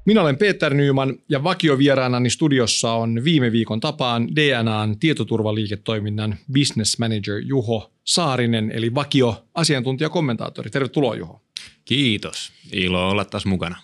Minä 0.10 0.22
olen 0.22 0.38
Peter 0.38 0.74
Nyman 0.74 1.16
ja 1.30 1.44
vakiovieraanani 1.44 2.30
studiossa 2.30 2.92
on 2.92 3.24
viime 3.24 3.52
viikon 3.52 3.80
tapaan 3.80 4.36
DNAn 4.36 5.00
tietoturvaliiketoiminnan 5.00 6.38
business 6.54 7.00
manager 7.00 7.38
Juho 7.46 7.92
Saarinen, 8.04 8.72
eli 8.72 8.96
vakio 8.96 9.44
asiantuntijakommentaattori. 9.54 10.70
Tervetuloa 10.70 11.16
Juho. 11.16 11.42
Kiitos. 11.86 12.52
Ilo 12.72 13.10
olla 13.10 13.26
taas 13.26 13.46
mukana. 13.46 13.78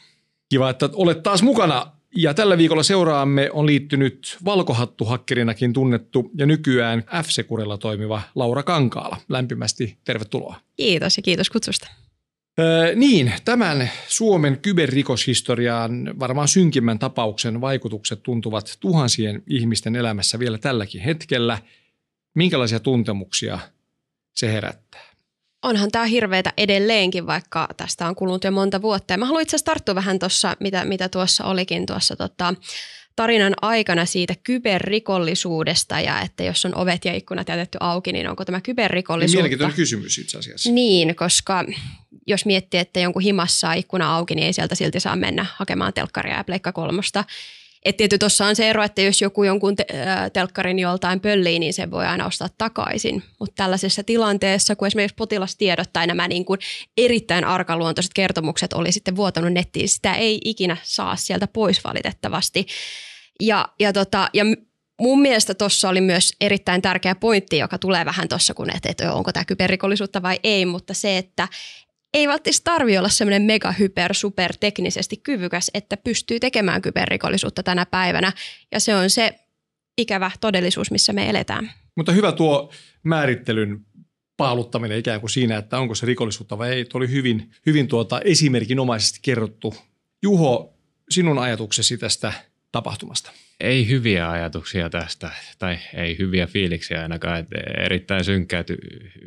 Kiva, 0.50 0.70
että 0.70 0.90
olet 0.94 1.24
taas 1.24 1.44
mukana. 1.44 1.92
Ja 2.16 2.34
tällä 2.34 2.58
viikolla 2.58 2.84
seuraamme 2.84 3.50
on 3.54 3.66
liittynyt 3.66 4.38
valkohattuhakkerinakin 4.46 5.74
tunnettu 5.74 6.32
ja 6.38 6.46
nykyään 6.46 7.04
f 7.24 7.28
toimiva 7.80 8.22
Laura 8.36 8.64
Kankaala. 8.64 9.18
Lämpimästi 9.30 9.98
tervetuloa. 10.04 10.56
Kiitos 10.78 11.18
ja 11.18 11.24
kiitos 11.24 11.50
kutsusta. 11.50 11.88
Öö, 12.60 12.96
niin, 12.96 13.34
tämän 13.46 13.90
Suomen 14.08 14.60
kyberrikoshistoriaan 14.60 16.20
varmaan 16.20 16.48
synkimmän 16.48 17.00
tapauksen 17.00 17.62
vaikutukset 17.62 18.24
tuntuvat 18.24 18.78
tuhansien 18.80 19.44
ihmisten 19.48 19.96
elämässä 19.96 20.40
vielä 20.40 20.58
tälläkin 20.58 21.02
hetkellä. 21.02 21.58
Minkälaisia 22.36 22.80
tuntemuksia 22.80 23.60
se 24.36 24.54
herättää? 24.54 25.16
onhan 25.66 25.92
tämä 25.92 26.06
hirveätä 26.06 26.54
edelleenkin, 26.58 27.28
vaikka 27.28 27.68
tästä 27.78 28.08
on 28.08 28.16
kulunut 28.16 28.44
jo 28.44 28.52
monta 28.52 28.82
vuotta. 28.82 29.14
Ja 29.14 29.18
mä 29.18 29.26
haluan 29.26 29.42
itse 29.42 29.56
asiassa 29.56 29.66
tarttua 29.66 29.96
vähän 29.96 30.20
tuossa, 30.20 30.56
mitä, 30.60 30.86
mitä 30.86 31.10
tuossa 31.10 31.44
olikin 31.44 31.86
tuossa 31.86 32.16
tota, 32.16 32.54
tarinan 33.16 33.54
aikana 33.62 34.06
siitä 34.06 34.34
kyberrikollisuudesta 34.44 36.00
ja 36.00 36.22
että 36.22 36.44
jos 36.44 36.66
on 36.66 36.78
ovet 36.78 37.06
ja 37.06 37.14
ikkunat 37.14 37.50
jätetty 37.50 37.78
auki, 37.82 38.12
niin 38.12 38.30
onko 38.30 38.46
tämä 38.46 38.62
kyberrikollisuutta? 38.62 39.36
Niin 39.36 39.40
mielenkiintoinen 39.40 39.76
kysymys 39.76 40.18
itse 40.18 40.38
asiassa. 40.38 40.72
Niin, 40.72 41.16
koska 41.16 41.66
jos 42.28 42.46
miettii, 42.46 42.80
että 42.80 43.00
jonkun 43.00 43.22
himassa 43.22 43.74
ikkuna 43.74 44.16
auki, 44.16 44.36
niin 44.36 44.46
ei 44.46 44.54
sieltä 44.54 44.76
silti 44.76 45.00
saa 45.00 45.16
mennä 45.16 45.46
hakemaan 45.56 45.94
telkkaria 45.94 46.38
ja 46.38 46.44
pleikka 46.44 46.72
kolmosta. 46.72 47.24
Et 47.86 47.98
tietysti 47.98 48.20
tuossa 48.20 48.46
on 48.46 48.56
se 48.56 48.70
ero, 48.70 48.84
että 48.84 49.02
jos 49.02 49.22
joku 49.22 49.44
jonkun 49.44 49.76
te- 49.76 49.86
telkkarin 50.34 50.80
joltain 50.80 51.20
pöllii, 51.20 51.60
niin 51.60 51.74
se 51.74 51.92
voi 51.92 52.06
aina 52.06 52.26
ostaa 52.26 52.48
takaisin. 52.58 53.24
Mutta 53.40 53.54
tällaisessa 53.56 54.04
tilanteessa, 54.04 54.76
kun 54.76 54.88
esimerkiksi 54.88 55.16
potilastiedot 55.16 55.90
tai 55.94 56.08
nämä 56.08 56.28
niin 56.28 56.46
kuin 56.46 56.60
erittäin 56.98 57.46
arkaluontoiset 57.46 58.14
kertomukset 58.14 58.74
oli 58.74 58.92
sitten 58.92 59.16
vuotanut 59.16 59.54
nettiin, 59.54 59.90
sitä 59.90 60.14
ei 60.14 60.42
ikinä 60.46 60.78
saa 60.84 61.16
sieltä 61.16 61.48
pois 61.48 61.84
valitettavasti. 61.84 62.66
Ja, 63.42 63.68
ja, 63.80 63.94
tota, 63.94 64.30
ja 64.34 64.44
mun 65.02 65.22
mielestä 65.22 65.54
tuossa 65.54 65.90
oli 65.90 66.02
myös 66.02 66.34
erittäin 66.42 66.82
tärkeä 66.82 67.16
pointti, 67.16 67.58
joka 67.58 67.78
tulee 67.78 68.06
vähän 68.06 68.28
tuossa, 68.28 68.54
kun 68.54 68.76
et, 68.76 68.86
että 68.86 69.14
onko 69.14 69.32
tämä 69.32 69.46
kyberrikollisuutta 69.46 70.22
vai 70.22 70.40
ei, 70.44 70.66
mutta 70.66 70.94
se, 70.94 71.18
että 71.18 71.48
ei 72.16 72.28
välttämättä 72.28 72.62
tarvi 72.64 72.98
olla 72.98 73.10
semmoinen 73.10 73.42
mega, 73.42 73.72
hyper, 73.72 74.14
super 74.14 74.54
teknisesti 74.60 75.18
kyvykäs, 75.18 75.72
että 75.74 75.98
pystyy 75.98 76.40
tekemään 76.40 76.82
kyberrikollisuutta 76.82 77.64
tänä 77.64 77.86
päivänä. 77.86 78.32
Ja 78.72 78.80
se 78.80 78.96
on 78.96 79.10
se 79.10 79.40
ikävä 79.98 80.32
todellisuus, 80.42 80.92
missä 80.92 81.14
me 81.14 81.30
eletään. 81.30 81.72
Mutta 81.96 82.12
hyvä 82.12 82.32
tuo 82.32 82.72
määrittelyn 83.04 83.86
paaluttaminen 84.38 84.98
ikään 84.98 85.20
kuin 85.20 85.30
siinä, 85.30 85.58
että 85.58 85.80
onko 85.80 85.96
se 85.96 86.06
rikollisuutta 86.06 86.58
vai 86.58 86.72
ei. 86.72 86.86
Tuo 86.86 87.00
oli 87.00 87.10
hyvin, 87.10 87.52
hyvin 87.66 87.88
tuota 87.88 88.22
esimerkinomaisesti 88.22 89.20
kerrottu. 89.22 89.76
Juho, 90.22 90.74
sinun 91.10 91.40
ajatuksesi 91.40 91.98
tästä 91.98 92.34
tapahtumasta? 92.72 93.32
Ei 93.60 93.90
hyviä 93.90 94.30
ajatuksia 94.30 94.90
tästä, 94.90 95.32
tai 95.60 95.78
ei 95.94 96.18
hyviä 96.20 96.48
fiiliksiä 96.48 97.02
ainakaan. 97.02 97.40
Että 97.40 97.56
erittäin 97.78 98.24
synkkää. 98.24 98.64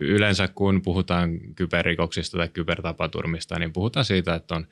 Yleensä 0.00 0.48
kun 0.48 0.82
puhutaan 0.82 1.40
kyberrikoksista 1.56 2.38
tai 2.38 2.48
kybertapaturmista, 2.48 3.58
niin 3.58 3.72
puhutaan 3.72 4.04
siitä, 4.04 4.34
että 4.34 4.54
on, 4.54 4.66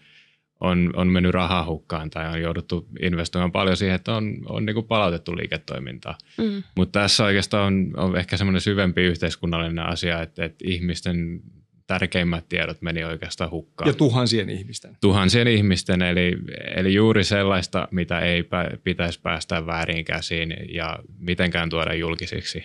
on, 0.61 0.93
on 0.97 1.09
mennyt 1.09 1.35
rahaa 1.35 1.67
hukkaan 1.67 2.11
tai 2.11 2.33
on 2.33 2.41
jouduttu 2.41 2.89
investoimaan 3.03 3.53
paljon 3.53 3.77
siihen, 3.77 3.97
että 3.97 4.15
on, 4.15 4.37
on 4.49 4.67
niin 4.67 4.75
kuin 4.75 4.87
palautettu 4.87 5.37
liiketoimintaa. 5.37 6.19
Mm. 6.39 6.63
Mutta 6.77 7.01
tässä 7.01 7.25
oikeastaan 7.25 7.67
on, 7.67 7.93
on 7.97 8.17
ehkä 8.17 8.37
semmoinen 8.37 8.61
syvempi 8.61 9.03
yhteiskunnallinen 9.03 9.87
asia, 9.87 10.23
että, 10.23 10.45
että 10.45 10.65
ihmisten 10.65 11.41
tärkeimmät 11.87 12.49
tiedot 12.49 12.83
meni 12.83 13.05
oikeastaan 13.05 13.51
hukkaan. 13.51 13.89
Ja 13.89 13.95
tuhansien 13.95 14.51
ihmisten. 14.51 14.97
Tuhansien 15.01 15.49
ihmisten, 15.49 16.03
eli, 16.03 16.37
eli 16.77 16.95
juuri 16.95 17.25
sellaista, 17.25 17.89
mitä 17.91 18.21
ei 18.21 18.45
pitäisi 18.85 19.21
päästä 19.21 19.67
väärin 19.67 20.05
käsiin 20.05 20.57
ja 20.69 20.99
mitenkään 21.19 21.71
tuoda 21.71 21.95
julkisiksi. 21.95 22.65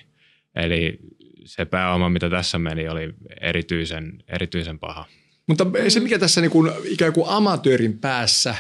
Eli 0.56 1.00
se 1.46 1.66
pääoma, 1.66 2.10
mitä 2.10 2.30
tässä 2.30 2.60
meni, 2.60 2.90
oli 2.90 3.14
erityisen, 3.42 4.24
erityisen 4.28 4.80
paha. 4.80 5.06
Mutta 5.48 5.66
se, 5.88 6.00
mikä 6.00 6.20
tässä 6.20 6.42
niin 6.42 6.52
kuin, 6.52 6.72
ikään 6.86 7.14
kuin 7.14 7.30
amatöörin 7.30 8.00
päässä 8.00 8.56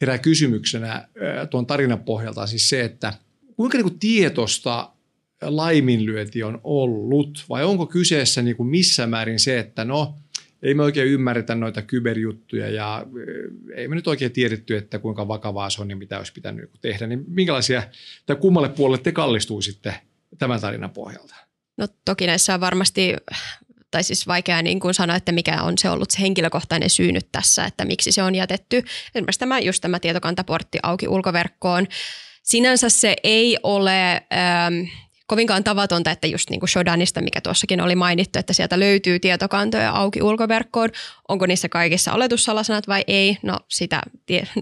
herää 0.00 0.18
kysymyksenä 0.18 1.08
tuon 1.50 1.66
tarinan 1.66 2.02
pohjalta, 2.02 2.40
on 2.40 2.48
siis 2.48 2.68
se, 2.68 2.84
että 2.84 3.12
kuinka 3.56 3.78
niin 3.78 3.88
kuin 3.88 3.98
tietosta 3.98 4.90
laiminlyönti 5.42 6.42
on 6.42 6.60
ollut, 6.64 7.44
vai 7.48 7.64
onko 7.64 7.86
kyseessä 7.86 8.42
niin 8.42 8.56
kuin 8.56 8.68
missä 8.68 9.06
määrin 9.06 9.38
se, 9.38 9.58
että 9.58 9.84
no, 9.84 10.14
ei 10.62 10.74
me 10.74 10.82
oikein 10.82 11.08
ymmärretä 11.08 11.54
noita 11.54 11.82
kyberjuttuja 11.82 12.70
ja 12.70 13.06
ei 13.74 13.88
me 13.88 13.94
nyt 13.94 14.08
oikein 14.08 14.32
tiedetty, 14.32 14.76
että 14.76 14.98
kuinka 14.98 15.28
vakavaa 15.28 15.70
se 15.70 15.82
on 15.82 15.90
ja 15.90 15.96
mitä 15.96 16.18
olisi 16.18 16.32
pitänyt 16.32 16.60
niinku 16.60 16.78
tehdä. 16.80 17.06
Niin 17.06 17.24
minkälaisia, 17.28 17.82
tai 18.26 18.36
kummalle 18.36 18.68
puolelle 18.68 19.02
te 19.02 19.12
kallistuisitte 19.12 19.94
tämän 20.38 20.60
tarinan 20.60 20.90
pohjalta? 20.90 21.34
No 21.76 21.88
toki 22.04 22.26
näissä 22.26 22.54
on 22.54 22.60
varmasti, 22.60 23.14
tai 23.90 24.02
siis 24.04 24.26
vaikea 24.26 24.62
niin 24.62 24.80
kuin 24.80 24.94
sanoa, 24.94 25.16
että 25.16 25.32
mikä 25.32 25.62
on 25.62 25.78
se 25.78 25.90
ollut 25.90 26.10
se 26.10 26.20
henkilökohtainen 26.20 26.90
syy 26.90 27.12
nyt 27.12 27.28
tässä, 27.32 27.64
että 27.64 27.84
miksi 27.84 28.12
se 28.12 28.22
on 28.22 28.34
jätetty. 28.34 28.82
Esimerkiksi 29.14 29.40
tämä, 29.40 29.58
just 29.58 29.80
tämä 29.80 30.00
tietokantaportti 30.00 30.78
auki 30.82 31.08
ulkoverkkoon. 31.08 31.86
Sinänsä 32.42 32.88
se 32.88 33.16
ei 33.22 33.58
ole... 33.62 34.12
Ähm, 34.12 34.88
kovinkaan 35.28 35.64
tavatonta, 35.64 36.10
että 36.10 36.26
just 36.26 36.50
niin 36.50 36.60
kuin 36.60 36.70
Shodanista, 36.70 37.20
mikä 37.20 37.40
tuossakin 37.40 37.80
oli 37.80 37.94
mainittu, 37.94 38.38
että 38.38 38.52
sieltä 38.52 38.80
löytyy 38.80 39.18
tietokantoja 39.18 39.90
auki 39.90 40.22
ulkoverkkoon. 40.22 40.88
Onko 41.28 41.46
niissä 41.46 41.68
kaikissa 41.68 42.12
oletussalasanat 42.12 42.88
vai 42.88 43.04
ei? 43.06 43.38
No 43.42 43.58
sitä 43.68 44.02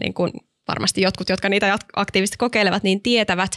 niin 0.01 0.15
kuin 0.15 0.33
varmasti 0.69 1.01
jotkut, 1.01 1.29
jotka 1.29 1.49
niitä 1.49 1.79
aktiivisesti 1.97 2.37
kokeilevat, 2.37 2.83
niin 2.83 3.03
tietävät. 3.03 3.53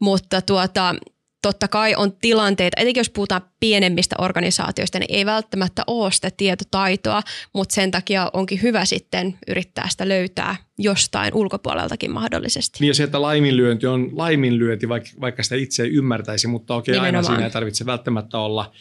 Mutta 0.00 0.42
tuota, 0.42 0.94
totta 1.42 1.68
kai 1.68 1.94
on 1.94 2.12
tilanteita, 2.12 2.80
etenkin 2.80 3.00
jos 3.00 3.10
puhutaan 3.10 3.42
pienemmistä 3.60 4.16
organisaatioista, 4.18 4.98
niin 4.98 5.14
ei 5.14 5.26
välttämättä 5.26 5.82
ole 5.86 6.12
sitä 6.12 6.30
tietotaitoa, 6.36 7.22
mutta 7.52 7.74
sen 7.74 7.90
takia 7.90 8.30
onkin 8.32 8.62
hyvä 8.62 8.84
sitten 8.84 9.38
yrittää 9.48 9.88
sitä 9.88 10.08
löytää 10.08 10.56
jostain 10.78 11.34
ulkopuoleltakin 11.34 12.10
mahdollisesti. 12.10 12.78
Niin 12.80 12.88
ja 12.88 12.94
se, 12.94 13.02
että 13.02 13.22
laiminlyönti 13.22 13.86
on 13.86 14.10
laiminlyönti, 14.12 14.88
vaikka, 14.88 15.10
vaikka 15.20 15.42
sitä 15.42 15.56
itse 15.56 15.82
ei 15.82 15.90
ymmärtäisi, 15.90 16.46
mutta 16.46 16.74
okei, 16.74 16.92
Nimenomaan. 16.94 17.16
aina 17.24 17.28
siinä 17.28 17.44
ei 17.44 17.50
tarvitse 17.50 17.86
välttämättä 17.86 18.38
olla– 18.38 18.70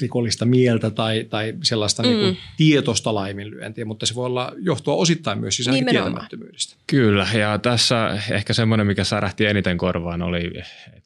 rikollista 0.00 0.44
mieltä 0.44 0.90
tai, 0.90 1.26
tai 1.30 1.54
sellaista 1.62 2.02
mm. 2.02 2.08
niin 2.08 2.20
kuin 2.20 2.36
tietoista 2.56 3.14
laiminlyöntiä, 3.14 3.84
mutta 3.84 4.06
se 4.06 4.14
voi 4.14 4.26
olla 4.26 4.52
johtua 4.58 4.94
osittain 4.94 5.38
myös 5.38 5.56
siis 5.56 5.68
tietämättömyydestä. 5.68 6.76
Kyllä, 6.86 7.26
ja 7.38 7.58
tässä 7.58 8.20
ehkä 8.30 8.52
semmoinen, 8.52 8.86
mikä 8.86 9.04
särähti 9.04 9.46
eniten 9.46 9.78
korvaan, 9.78 10.22
oli, 10.22 10.52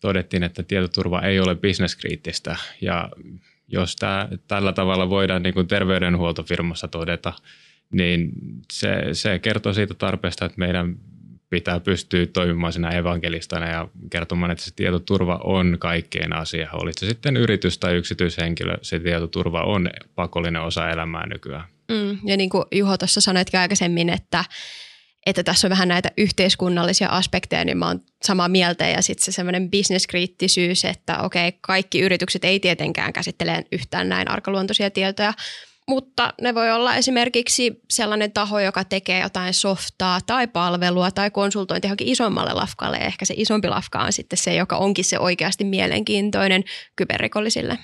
todettiin, 0.01 0.43
että 0.43 0.63
tietoturva 0.63 1.23
ei 1.23 1.41
ole 1.41 1.55
bisneskriittistä, 1.55 2.57
ja 2.81 3.11
jos 3.69 3.97
tämä, 3.97 4.29
tällä 4.49 4.73
tavalla 4.73 5.11
voidaan 5.11 5.43
niin 5.43 5.55
kuin 5.55 5.69
terveydenhuoltofirmassa 5.69 6.89
todeta, 6.89 7.33
niin 7.93 8.31
se, 8.73 8.89
se 9.13 9.39
kertoo 9.39 9.73
siitä 9.73 9.95
tarpeesta, 9.95 10.45
että 10.45 10.59
meidän 10.59 10.97
pitää 11.51 11.81
pystyä 11.81 12.27
toimimaan 12.27 12.73
siinä 12.73 12.91
evankelistana 12.91 13.69
ja 13.71 13.89
kertomaan, 14.11 14.51
että 14.51 14.65
se 14.65 14.71
tietoturva 14.77 15.41
on 15.45 15.77
kaikkeen 15.79 16.37
asia. 16.37 16.71
Olit 16.73 16.99
se 16.99 17.07
sitten 17.07 17.37
yritys 17.37 17.79
tai 17.79 17.97
yksityishenkilö, 17.97 18.79
se 18.83 18.99
tietoturva 18.99 19.63
on 19.63 19.91
pakollinen 20.15 20.63
osa 20.63 20.91
elämää 20.91 21.27
nykyään. 21.27 21.65
Mm, 21.91 22.19
ja 22.25 22.37
niin 22.37 22.51
kuin 22.51 22.65
Juho 22.73 22.99
tuossa 22.99 23.21
sanoitkin 23.21 23.61
aikaisemmin, 23.61 24.09
että, 24.09 24.45
että 25.27 25.43
tässä 25.43 25.67
on 25.67 25.71
vähän 25.71 25.89
näitä 25.89 26.11
yhteiskunnallisia 26.19 27.09
aspekteja, 27.09 27.65
niin 27.65 27.79
mä 27.79 27.87
oon 27.87 28.01
samaa 28.23 28.49
mieltä. 28.49 28.89
Ja 28.89 29.03
sitten 29.03 29.25
se 29.25 29.33
semmoinen 29.33 29.71
bisneskriittisyys, 29.71 30.85
että 30.85 31.19
okei, 31.19 31.53
kaikki 31.61 32.01
yritykset 32.01 32.45
ei 32.45 32.61
tietenkään 32.61 33.13
käsittele 33.13 33.65
yhtään 33.73 34.09
näin 34.09 34.31
arkaluontoisia 34.31 34.91
tietoja, 34.91 35.33
mutta 35.89 36.35
ne 36.41 36.55
voi 36.55 36.71
olla 36.71 36.97
esimerkiksi 36.97 37.81
sellainen 37.91 38.33
taho, 38.33 38.61
joka 38.61 38.85
tekee 38.85 39.23
jotain 39.23 39.55
softaa 39.55 40.21
tai 40.27 40.47
palvelua 40.47 41.11
tai 41.11 41.31
konsultointi 41.31 41.87
johonkin 41.87 42.09
isommalle 42.09 42.53
lafkalle. 42.53 42.97
Ja 42.97 43.05
ehkä 43.05 43.25
se 43.25 43.35
isompi 43.37 43.69
lafka 43.69 43.99
on 43.99 44.13
sitten 44.13 44.37
se, 44.37 44.55
joka 44.55 44.77
onkin 44.77 45.05
se 45.05 45.19
oikeasti 45.19 45.65
mielenkiintoinen 45.65 46.65
kyberrikollisille. 46.97 47.79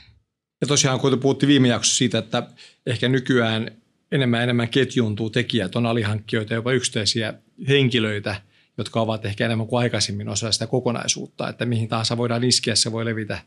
Ja 0.61 0.67
tosiaan, 0.67 1.01
kun 1.01 1.21
puhuttiin 1.21 1.49
viime 1.49 1.69
jaksossa 1.69 1.99
siitä, 1.99 2.19
että 2.19 2.43
ehkä 2.87 3.09
nykyään 3.09 3.71
enemmän 4.13 4.43
enemmän 4.43 4.69
ketjuuntuu 4.69 5.31
tekijät, 5.31 5.77
on 5.77 5.87
alihankkijoita, 5.87 6.55
jopa 6.55 6.73
yksittäisiä 6.73 7.35
henkilöitä, 7.69 8.37
jotka 8.79 9.01
ovat 9.01 9.25
ehkä 9.25 9.47
enemmän 9.47 9.67
kuin 9.67 9.81
aikaisemmin 9.81 10.29
osa 10.29 10.53
sitä 10.53 10.67
kokonaisuutta, 10.67 11.49
että 11.49 11.67
mihin 11.67 11.89
tahansa 11.89 12.17
voidaan 12.17 12.45
iskeä, 12.45 12.75
se 12.75 12.93
voi 12.93 13.05
levitä 13.05 13.39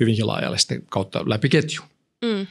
hyvinkin 0.00 0.26
laajalle 0.26 0.56
kautta 0.90 1.22
läpi 1.26 1.48
ketju. 1.48 1.82
Mm. 2.24 2.46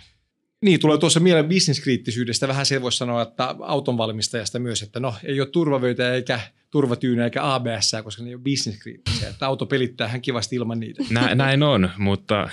Niin, 0.64 0.80
tulee 0.80 0.98
tuossa 0.98 1.20
mieleen 1.20 1.48
bisneskriittisyydestä. 1.48 2.48
Vähän 2.48 2.66
se 2.66 2.82
voisi 2.82 2.98
sanoa, 2.98 3.22
että 3.22 3.56
auton 3.60 3.98
valmistajasta 3.98 4.60
myös, 4.60 4.82
että 4.84 5.00
no 5.00 5.16
ei 5.24 5.42
ole 5.42 5.50
turvavöitä 5.50 6.14
eikä 6.14 6.40
turvatyynyä 6.72 7.26
eikä 7.26 7.54
ABS, 7.54 7.96
koska 8.04 8.24
ne 8.24 8.30
ei 8.30 8.36
ole 8.36 8.44
bisneskriittisiä. 8.44 9.30
Että 9.30 9.48
auto 9.48 9.66
pelittää 9.66 10.08
hän 10.08 10.22
kivasti 10.22 10.56
ilman 10.56 10.80
niitä. 10.80 11.04
Nä, 11.10 11.36
näin 11.36 11.64
on, 11.64 11.90
mutta 11.98 12.50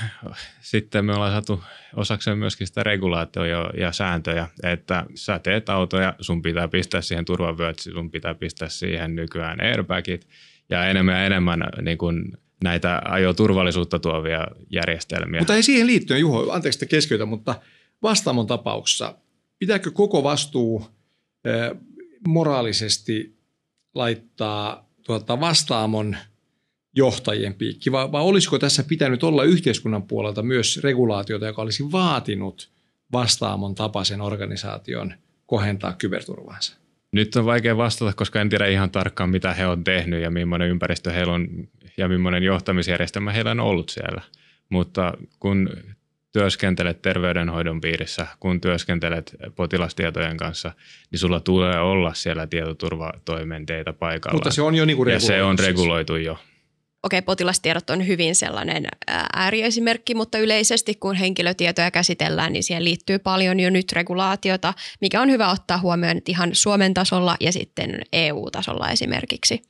sitten 0.61 1.05
me 1.05 1.15
ollaan 1.15 1.33
saatu 1.33 1.65
osakseen 1.97 2.39
myöskin 2.39 2.67
sitä 2.67 2.83
regulaatioa 2.83 3.47
ja, 3.47 3.71
ja 3.79 3.93
sääntöjä, 3.93 4.49
että 4.63 5.07
sä 5.15 5.39
teet 5.39 5.69
autoja, 5.69 6.15
sun 6.21 6.43
pitää 6.43 6.69
pistää 6.69 7.01
siihen 7.01 7.25
turvavyöt, 7.25 7.79
sun 7.79 8.11
pitää 8.11 8.35
pistää 8.35 8.69
siihen 8.69 9.17
nykyään 9.17 9.61
airbagit 9.61 10.29
ja 10.71 10.87
enemmän 10.87 11.15
ja 11.15 11.27
enemmän 11.27 11.65
niin 11.83 11.99
kuin 11.99 12.33
näitä 12.65 13.03
ajoturvallisuutta 13.05 13.99
tuovia 13.99 14.47
järjestelmiä. 14.71 15.41
Mutta 15.41 15.55
ei 15.55 15.63
siihen 15.63 15.87
liittyen, 15.87 16.21
Juho, 16.21 16.53
anteeksi 16.53 16.77
että 16.77 16.87
keskeytä, 16.87 17.27
mutta– 17.27 17.55
vastaamon 18.03 18.47
tapauksessa, 18.47 19.15
pitääkö 19.59 19.91
koko 19.91 20.23
vastuu 20.23 20.87
moraalisesti 22.27 23.37
laittaa 23.95 24.91
tuota, 25.03 25.41
vastaamon 25.41 26.17
johtajien 26.97 27.55
piikki, 27.55 27.93
vai, 27.93 28.13
vai 28.13 28.23
olisiko 28.23 28.59
tässä 28.59 28.85
pitänyt 28.85 29.25
olla 29.25 29.45
yhteiskunnan 29.45 30.03
puolelta 30.03 30.43
myös 30.43 30.81
regulaatiota, 30.83 31.47
joka 31.47 31.63
olisi 31.63 31.93
vaatinut 31.93 32.71
vastaamon 33.13 33.75
tapaisen 33.75 34.21
organisaation 34.21 35.15
kohentaa 35.47 35.93
kyberturvaansa? 35.93 36.77
Nyt 37.13 37.37
on 37.37 37.45
vaikea 37.45 37.77
vastata, 37.77 38.13
koska 38.13 38.41
en 38.41 38.49
tiedä 38.49 38.67
ihan 38.67 38.91
tarkkaan, 38.91 39.31
mitä 39.31 39.55
he 39.55 39.67
on 39.67 39.85
tehnyt 39.85 40.23
ja 40.23 40.31
millainen 40.31 40.69
ympäristö 40.69 41.13
heillä 41.13 41.33
on 41.33 41.49
ja 41.97 42.09
millainen 42.09 42.43
johtamisjärjestelmä 42.43 43.33
heillä 43.33 43.51
on 43.51 43.61
ollut 43.61 43.89
siellä. 43.89 44.23
Mutta 44.69 45.15
kun 45.41 45.71
työskentelet 46.33 47.03
terveydenhoidon 47.03 47.81
piirissä, 47.81 48.27
kun 48.41 48.61
työskentelet 48.61 49.37
potilastietojen 49.57 50.37
kanssa, 50.37 50.73
niin 51.11 51.19
sulla 51.19 51.41
tulee 51.41 51.81
olla 51.81 52.15
siellä 52.15 52.47
tietoturvatoimenteita 52.47 53.93
paikalla. 53.93 54.35
Mutta 54.35 54.51
se 54.51 54.63
on 54.63 54.75
jo 54.75 54.85
niin 54.85 54.97
kuin 54.97 55.09
Ja 55.09 55.21
se 55.21 55.43
on 55.43 55.59
reguloitu 55.59 56.17
jo 56.17 56.39
okei, 57.03 57.23
potilastiedot 57.23 57.91
on 57.91 58.07
hyvin 58.07 58.35
sellainen 58.35 58.87
ääriesimerkki, 59.37 60.15
mutta 60.15 60.39
yleisesti 60.39 60.95
kun 60.95 61.15
henkilötietoja 61.15 61.91
käsitellään, 61.91 62.53
niin 62.53 62.63
siihen 62.63 62.85
liittyy 62.85 63.19
paljon 63.19 63.61
jo 63.61 63.71
nyt 63.71 63.93
regulaatiota, 63.93 64.75
mikä 65.01 65.21
on 65.21 65.31
hyvä 65.31 65.51
ottaa 65.51 65.79
huomioon 65.79 66.21
ihan 66.29 66.51
Suomen 66.53 66.95
tasolla 66.95 67.37
ja 67.41 67.53
sitten 67.53 68.03
EU-tasolla 68.13 68.91
esimerkiksi. 68.91 69.63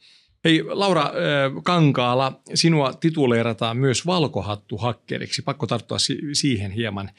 Hei 0.44 0.62
Laura 0.66 1.12
Kankaala, 1.64 2.40
sinua 2.54 2.92
tituleerataan 2.92 3.76
myös 3.76 4.06
valkohattuhakkeriksi. 4.06 5.42
Pakko 5.42 5.66
tarttua 5.66 5.98
siihen 6.32 6.70
hieman. 6.70 7.10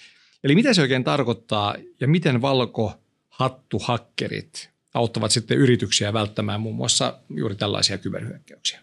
Eli 0.44 0.56
mitä 0.56 0.74
se 0.74 0.82
oikein 0.82 1.04
tarkoittaa 1.04 1.76
ja 2.00 2.08
miten 2.08 2.42
valkohattuhakkerit 2.42 4.70
auttavat 4.94 5.32
sitten 5.32 5.58
yrityksiä 5.58 6.14
välttämään 6.14 6.62
muun 6.62 6.76
muassa 6.76 7.20
juuri 7.30 7.56
tällaisia 7.56 7.98
kyberhyökkäyksiä? 7.98 8.80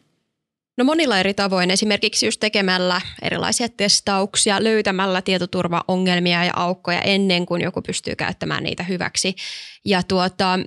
No 0.76 0.84
monilla 0.84 1.18
eri 1.18 1.34
tavoin, 1.34 1.70
esimerkiksi 1.70 2.26
just 2.26 2.40
tekemällä 2.40 3.00
erilaisia 3.22 3.68
testauksia, 3.68 4.64
löytämällä 4.64 5.22
tietoturvaongelmia 5.22 6.44
ja 6.44 6.52
aukkoja 6.56 7.00
ennen 7.00 7.46
kuin 7.46 7.62
joku 7.62 7.82
pystyy 7.82 8.16
käyttämään 8.16 8.64
niitä 8.64 8.82
hyväksi. 8.82 9.34
Ja 9.84 10.02
tuota, 10.02 10.58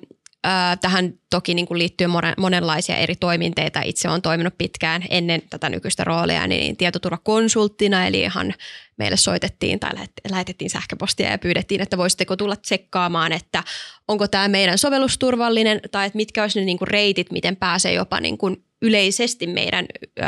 Tähän 0.82 1.14
toki 1.30 1.54
niin 1.54 1.66
kuin 1.68 1.78
liittyy 1.78 2.08
monenlaisia 2.38 2.96
eri 2.96 3.16
toiminteita. 3.16 3.82
Itse 3.82 4.10
olen 4.10 4.22
toiminut 4.22 4.58
pitkään 4.58 5.04
ennen 5.10 5.42
tätä 5.50 5.70
nykyistä 5.70 6.04
roolia 6.04 6.48
niin 6.48 6.78
tietoturvakonsulttina, 6.78 8.08
eli 8.08 8.22
ihan 8.22 8.54
meille 8.98 9.18
soitettiin 9.18 9.80
tai 9.80 9.92
lähetettiin 10.30 10.70
sähköpostia 10.70 11.32
ja 11.32 11.38
pyydettiin, 11.38 11.82
että 11.82 11.98
voisitteko 11.98 12.36
tulla 12.36 12.56
tsekkaamaan, 12.56 13.32
että 13.32 13.64
onko 14.08 14.28
tämä 14.28 14.48
meidän 14.48 14.78
sovellus 14.78 15.18
turvallinen 15.18 15.80
tai 15.92 16.08
että 16.08 16.18
mitkä 16.18 16.42
olisi 16.42 16.60
ne 16.60 16.66
niin 16.66 16.78
kuin 16.78 16.88
reitit, 16.88 17.32
miten 17.32 17.56
pääsee 17.56 17.94
jopa 17.94 18.20
niin 18.20 18.38
kuin 18.38 18.64
yleisesti 18.82 19.48
meidän 19.48 19.86
ö, 20.20 20.24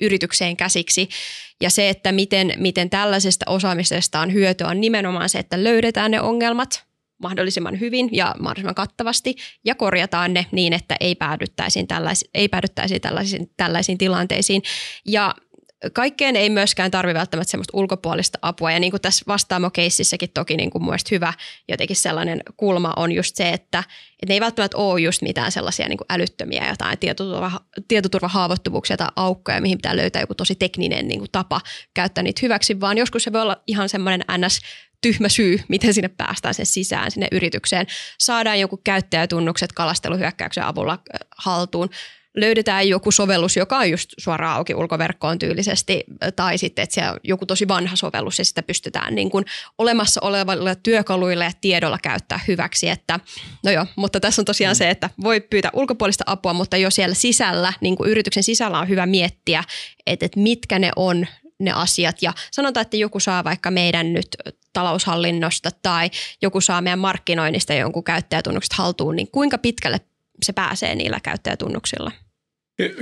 yritykseen 0.00 0.56
käsiksi. 0.56 1.08
Ja 1.60 1.70
se, 1.70 1.88
että 1.88 2.12
miten, 2.12 2.52
miten 2.56 2.90
tällaisesta 2.90 3.50
osaamisesta 3.50 4.20
on 4.20 4.32
hyötyä, 4.32 4.68
on 4.68 4.80
nimenomaan 4.80 5.28
se, 5.28 5.38
että 5.38 5.64
löydetään 5.64 6.10
ne 6.10 6.20
ongelmat 6.20 6.87
mahdollisimman 7.18 7.80
hyvin 7.80 8.08
ja 8.12 8.34
mahdollisimman 8.40 8.74
kattavasti 8.74 9.36
ja 9.64 9.74
korjataan 9.74 10.34
ne 10.34 10.46
niin, 10.52 10.72
että 10.72 10.96
ei 11.00 11.14
päädyttäisiin, 11.14 11.86
tällais, 11.86 12.24
ei 12.34 12.48
tällaisiin, 13.02 13.50
tällaisiin 13.56 13.98
tilanteisiin. 13.98 14.62
Ja 15.06 15.34
kaikkeen 15.92 16.36
ei 16.36 16.50
myöskään 16.50 16.90
tarvi 16.90 17.14
välttämättä 17.14 17.50
semmoista 17.50 17.76
ulkopuolista 17.76 18.38
apua. 18.42 18.72
Ja 18.72 18.80
niin 18.80 18.90
kuin 18.90 19.00
tässä 19.00 19.24
vastaamo-keississäkin 19.28 20.30
toki 20.34 20.56
niin 20.56 20.70
kuin 20.70 20.84
hyvä 21.10 21.32
jotenkin 21.68 21.96
sellainen 21.96 22.40
kulma 22.56 22.92
on 22.96 23.12
just 23.12 23.36
se, 23.36 23.48
että, 23.48 23.78
että 23.78 24.26
ne 24.28 24.34
ei 24.34 24.40
välttämättä 24.40 24.76
ole 24.76 25.00
just 25.00 25.22
mitään 25.22 25.52
sellaisia 25.52 25.88
niin 25.88 25.98
kuin 25.98 26.06
älyttömiä 26.08 26.68
jotain 26.68 26.98
tietoturva, 26.98 27.60
tietoturvahaavoittuvuuksia 27.88 28.96
tai 28.96 29.08
aukkoja, 29.16 29.60
mihin 29.60 29.78
pitää 29.78 29.96
löytää 29.96 30.22
joku 30.22 30.34
tosi 30.34 30.54
tekninen 30.54 31.08
niin 31.08 31.20
kuin 31.20 31.30
tapa 31.32 31.60
käyttää 31.94 32.24
niitä 32.24 32.40
hyväksi, 32.42 32.80
vaan 32.80 32.98
joskus 32.98 33.24
se 33.24 33.32
voi 33.32 33.42
olla 33.42 33.62
ihan 33.66 33.88
semmoinen 33.88 34.24
ns 34.38 34.60
tyhmä 35.00 35.28
syy, 35.28 35.60
miten 35.68 35.94
sinne 35.94 36.08
päästään 36.08 36.54
sen 36.54 36.66
sisään, 36.66 37.10
sinne 37.10 37.28
yritykseen. 37.32 37.86
Saadaan 38.18 38.60
joku 38.60 38.76
käyttäjätunnukset 38.76 39.72
kalasteluhyökkäyksen 39.72 40.64
avulla 40.64 40.98
haltuun 41.38 41.90
löydetään 42.36 42.88
joku 42.88 43.10
sovellus, 43.10 43.56
joka 43.56 43.78
on 43.78 43.90
just 43.90 44.10
suoraan 44.18 44.56
auki 44.56 44.74
ulkoverkkoon 44.74 45.38
tyylisesti, 45.38 46.04
tai 46.36 46.58
sitten, 46.58 46.82
että 46.82 46.94
se 46.94 47.10
on 47.10 47.16
joku 47.24 47.46
tosi 47.46 47.68
vanha 47.68 47.96
sovellus 47.96 48.38
ja 48.38 48.44
sitä 48.44 48.62
pystytään 48.62 49.14
niin 49.14 49.30
kuin 49.30 49.44
olemassa 49.78 50.20
olevilla 50.24 50.74
työkaluilla 50.74 51.44
ja 51.44 51.50
tiedolla 51.60 51.98
käyttää 52.02 52.40
hyväksi. 52.48 52.88
Että, 52.88 53.20
no 53.64 53.70
joo, 53.70 53.86
mutta 53.96 54.20
tässä 54.20 54.42
on 54.42 54.46
tosiaan 54.46 54.74
mm. 54.74 54.78
se, 54.78 54.90
että 54.90 55.10
voi 55.22 55.40
pyytää 55.40 55.70
ulkopuolista 55.74 56.24
apua, 56.26 56.52
mutta 56.52 56.76
jo 56.76 56.90
siellä 56.90 57.14
sisällä, 57.14 57.72
niin 57.80 57.96
kuin 57.96 58.10
yrityksen 58.10 58.42
sisällä 58.42 58.78
on 58.78 58.88
hyvä 58.88 59.06
miettiä, 59.06 59.64
että, 60.06 60.26
että 60.26 60.40
mitkä 60.40 60.78
ne 60.78 60.90
on 60.96 61.26
ne 61.60 61.72
asiat. 61.72 62.22
Ja 62.22 62.32
sanotaan, 62.50 62.82
että 62.82 62.96
joku 62.96 63.20
saa 63.20 63.44
vaikka 63.44 63.70
meidän 63.70 64.12
nyt 64.12 64.28
taloushallinnosta 64.72 65.70
tai 65.82 66.10
joku 66.42 66.60
saa 66.60 66.80
meidän 66.80 66.98
markkinoinnista 66.98 67.74
jonkun 67.74 68.04
käyttäjätunnukset 68.04 68.72
haltuun, 68.72 69.16
niin 69.16 69.28
kuinka 69.30 69.58
pitkälle 69.58 70.00
se 70.44 70.52
pääsee 70.52 70.94
niillä 70.94 71.20
käyttäjätunnuksilla? 71.20 72.12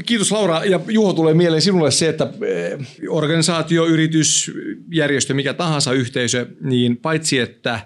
Kiitos 0.07 0.33
Laura. 0.33 0.65
Ja 0.65 0.81
Juho 0.89 1.13
tulee 1.13 1.35
mieleen 1.35 1.63
sinulle 1.63 1.91
se, 1.91 2.09
että 2.09 2.33
eh, 2.47 2.79
organisaatio, 3.09 3.87
yritys, 3.87 4.51
järjestö, 4.93 5.35
mikä 5.35 5.55
tahansa 5.55 5.93
yhteisö, 5.93 6.47
niin 6.61 6.97
paitsi 6.97 7.39
että 7.39 7.81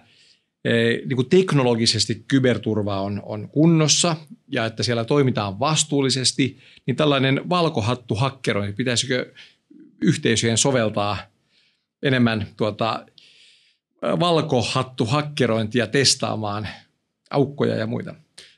eh, 0.64 1.00
niin 1.06 1.16
kuin 1.16 1.28
teknologisesti 1.28 2.24
kyberturva 2.28 3.00
on, 3.00 3.22
on 3.24 3.48
kunnossa 3.48 4.16
ja 4.48 4.66
että 4.66 4.82
siellä 4.82 5.04
toimitaan 5.04 5.60
vastuullisesti, 5.60 6.58
niin 6.86 6.96
tällainen 6.96 7.48
valkohattu 7.48 8.14
hakkerointi, 8.14 8.72
pitäisikö 8.72 9.32
yhteisöjen 10.02 10.58
soveltaa 10.58 11.18
enemmän 12.02 12.46
tuota, 12.56 13.06
valkohattu 14.02 15.04
hakkerointia 15.06 15.86
testaamaan 15.86 16.68
aukkoja 17.30 17.74
ja 17.74 17.86
muita? 17.86 18.14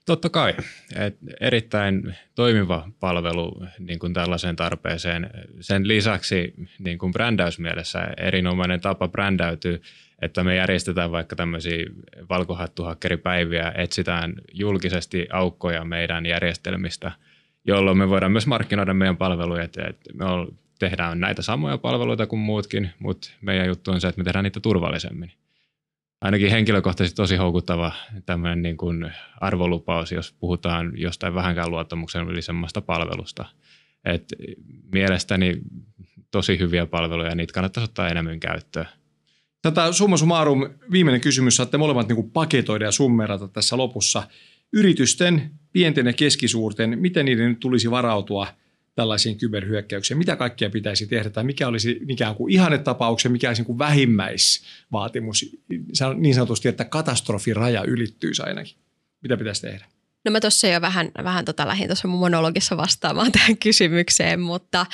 Totta 0.06 0.28
kai. 0.28 0.54
Et 0.96 1.16
erittäin 1.40 2.16
toimiva 2.34 2.88
palvelu 3.00 3.64
niin 3.78 3.98
kuin 3.98 4.14
tällaiseen 4.14 4.56
tarpeeseen. 4.56 5.30
Sen 5.60 5.88
lisäksi 5.88 6.54
niin 6.78 6.98
kuin 6.98 7.12
brändäysmielessä 7.12 8.08
erinomainen 8.16 8.80
tapa 8.80 9.08
brändäytyy, 9.08 9.82
että 10.22 10.44
me 10.44 10.56
järjestetään 10.56 11.10
vaikka 11.10 11.36
tämmöisiä 11.36 11.86
valkohattuhakkeripäiviä, 12.28 13.72
etsitään 13.76 14.34
julkisesti 14.52 15.26
aukkoja 15.32 15.84
meidän 15.84 16.26
järjestelmistä, 16.26 17.12
jolloin 17.64 17.98
me 17.98 18.08
voidaan 18.08 18.32
myös 18.32 18.46
markkinoida 18.46 18.94
meidän 18.94 19.16
palveluja. 19.16 19.62
Et, 19.62 19.76
me 20.14 20.24
tehdään 20.82 21.20
näitä 21.20 21.42
samoja 21.42 21.78
palveluita 21.78 22.26
kuin 22.26 22.40
muutkin, 22.40 22.90
mutta 22.98 23.30
meidän 23.40 23.66
juttu 23.66 23.90
on 23.90 24.00
se, 24.00 24.08
että 24.08 24.20
me 24.20 24.24
tehdään 24.24 24.44
niitä 24.44 24.60
turvallisemmin 24.60 25.32
ainakin 26.20 26.50
henkilökohtaisesti 26.50 27.16
tosi 27.16 27.36
houkuttava 27.36 27.92
tämmöinen 28.26 28.62
niin 28.62 28.76
kuin 28.76 29.12
arvolupaus, 29.40 30.12
jos 30.12 30.32
puhutaan 30.32 30.92
jostain 30.96 31.34
vähänkään 31.34 31.70
luottamuksellisemmasta 31.70 32.80
palvelusta. 32.80 33.44
Et 34.04 34.24
mielestäni 34.92 35.54
tosi 36.30 36.58
hyviä 36.58 36.86
palveluja 36.86 37.28
ja 37.28 37.34
niitä 37.34 37.52
kannattaisi 37.52 37.84
ottaa 37.84 38.08
enemmän 38.08 38.40
käyttöön. 38.40 38.86
Tätä 39.62 39.92
summa 39.92 40.16
summarum, 40.16 40.70
viimeinen 40.92 41.20
kysymys, 41.20 41.56
saatte 41.56 41.78
molemmat 41.78 42.08
niin 42.08 42.16
kuin 42.16 42.30
paketoida 42.30 42.84
ja 42.84 42.92
summerata 42.92 43.48
tässä 43.48 43.76
lopussa. 43.76 44.22
Yritysten, 44.72 45.50
pienten 45.72 46.06
ja 46.06 46.12
keskisuurten, 46.12 46.98
miten 46.98 47.24
niiden 47.24 47.56
tulisi 47.56 47.90
varautua– 47.90 48.46
tällaisiin 48.94 49.38
kyberhyökkäyksiin? 49.38 50.18
Mitä 50.18 50.36
kaikkea 50.36 50.70
pitäisi 50.70 51.06
tehdä 51.06 51.30
tai 51.30 51.44
mikä 51.44 51.68
olisi 51.68 52.00
ikään 52.08 52.34
kuin 52.34 52.52
ihannetapauksen, 52.52 53.32
mikä 53.32 53.48
olisi 53.48 53.60
niin 53.60 53.66
kuin 53.66 53.78
vähimmäisvaatimus 53.78 55.56
niin 56.16 56.34
sanotusti, 56.34 56.68
että 56.68 56.84
katastrofiraja 56.84 57.84
ylittyisi 57.84 58.42
ainakin? 58.42 58.76
Mitä 59.22 59.36
pitäisi 59.36 59.62
tehdä? 59.62 59.84
No 60.24 60.30
mä 60.30 60.40
tuossa 60.40 60.66
jo 60.66 60.80
vähän, 60.80 61.10
vähän 61.24 61.44
tota 61.44 61.68
lähdin 61.68 61.88
tuossa 61.88 62.08
monologissa 62.08 62.76
vastaamaan 62.76 63.32
tähän 63.38 63.56
kysymykseen, 63.56 64.40
mutta 64.40 64.86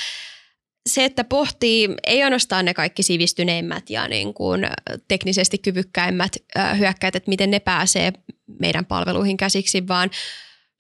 se, 0.89 1.05
että 1.05 1.25
pohtii 1.25 1.89
ei 2.07 2.23
ainoastaan 2.23 2.65
ne 2.65 2.75
kaikki 2.75 3.03
sivistyneimmät 3.03 3.91
ja 3.91 4.09
niin 4.09 4.35
kuin 4.35 4.67
teknisesti 5.09 5.59
kyvykkäimmät 5.59 6.37
hyökkäät, 6.79 7.17
että 7.17 7.29
miten 7.29 7.51
ne 7.51 7.61
pääsee 7.61 8.13
meidän 8.61 8.87
palveluihin 8.87 9.37
käsiksi, 9.37 9.89
vaan 9.89 10.11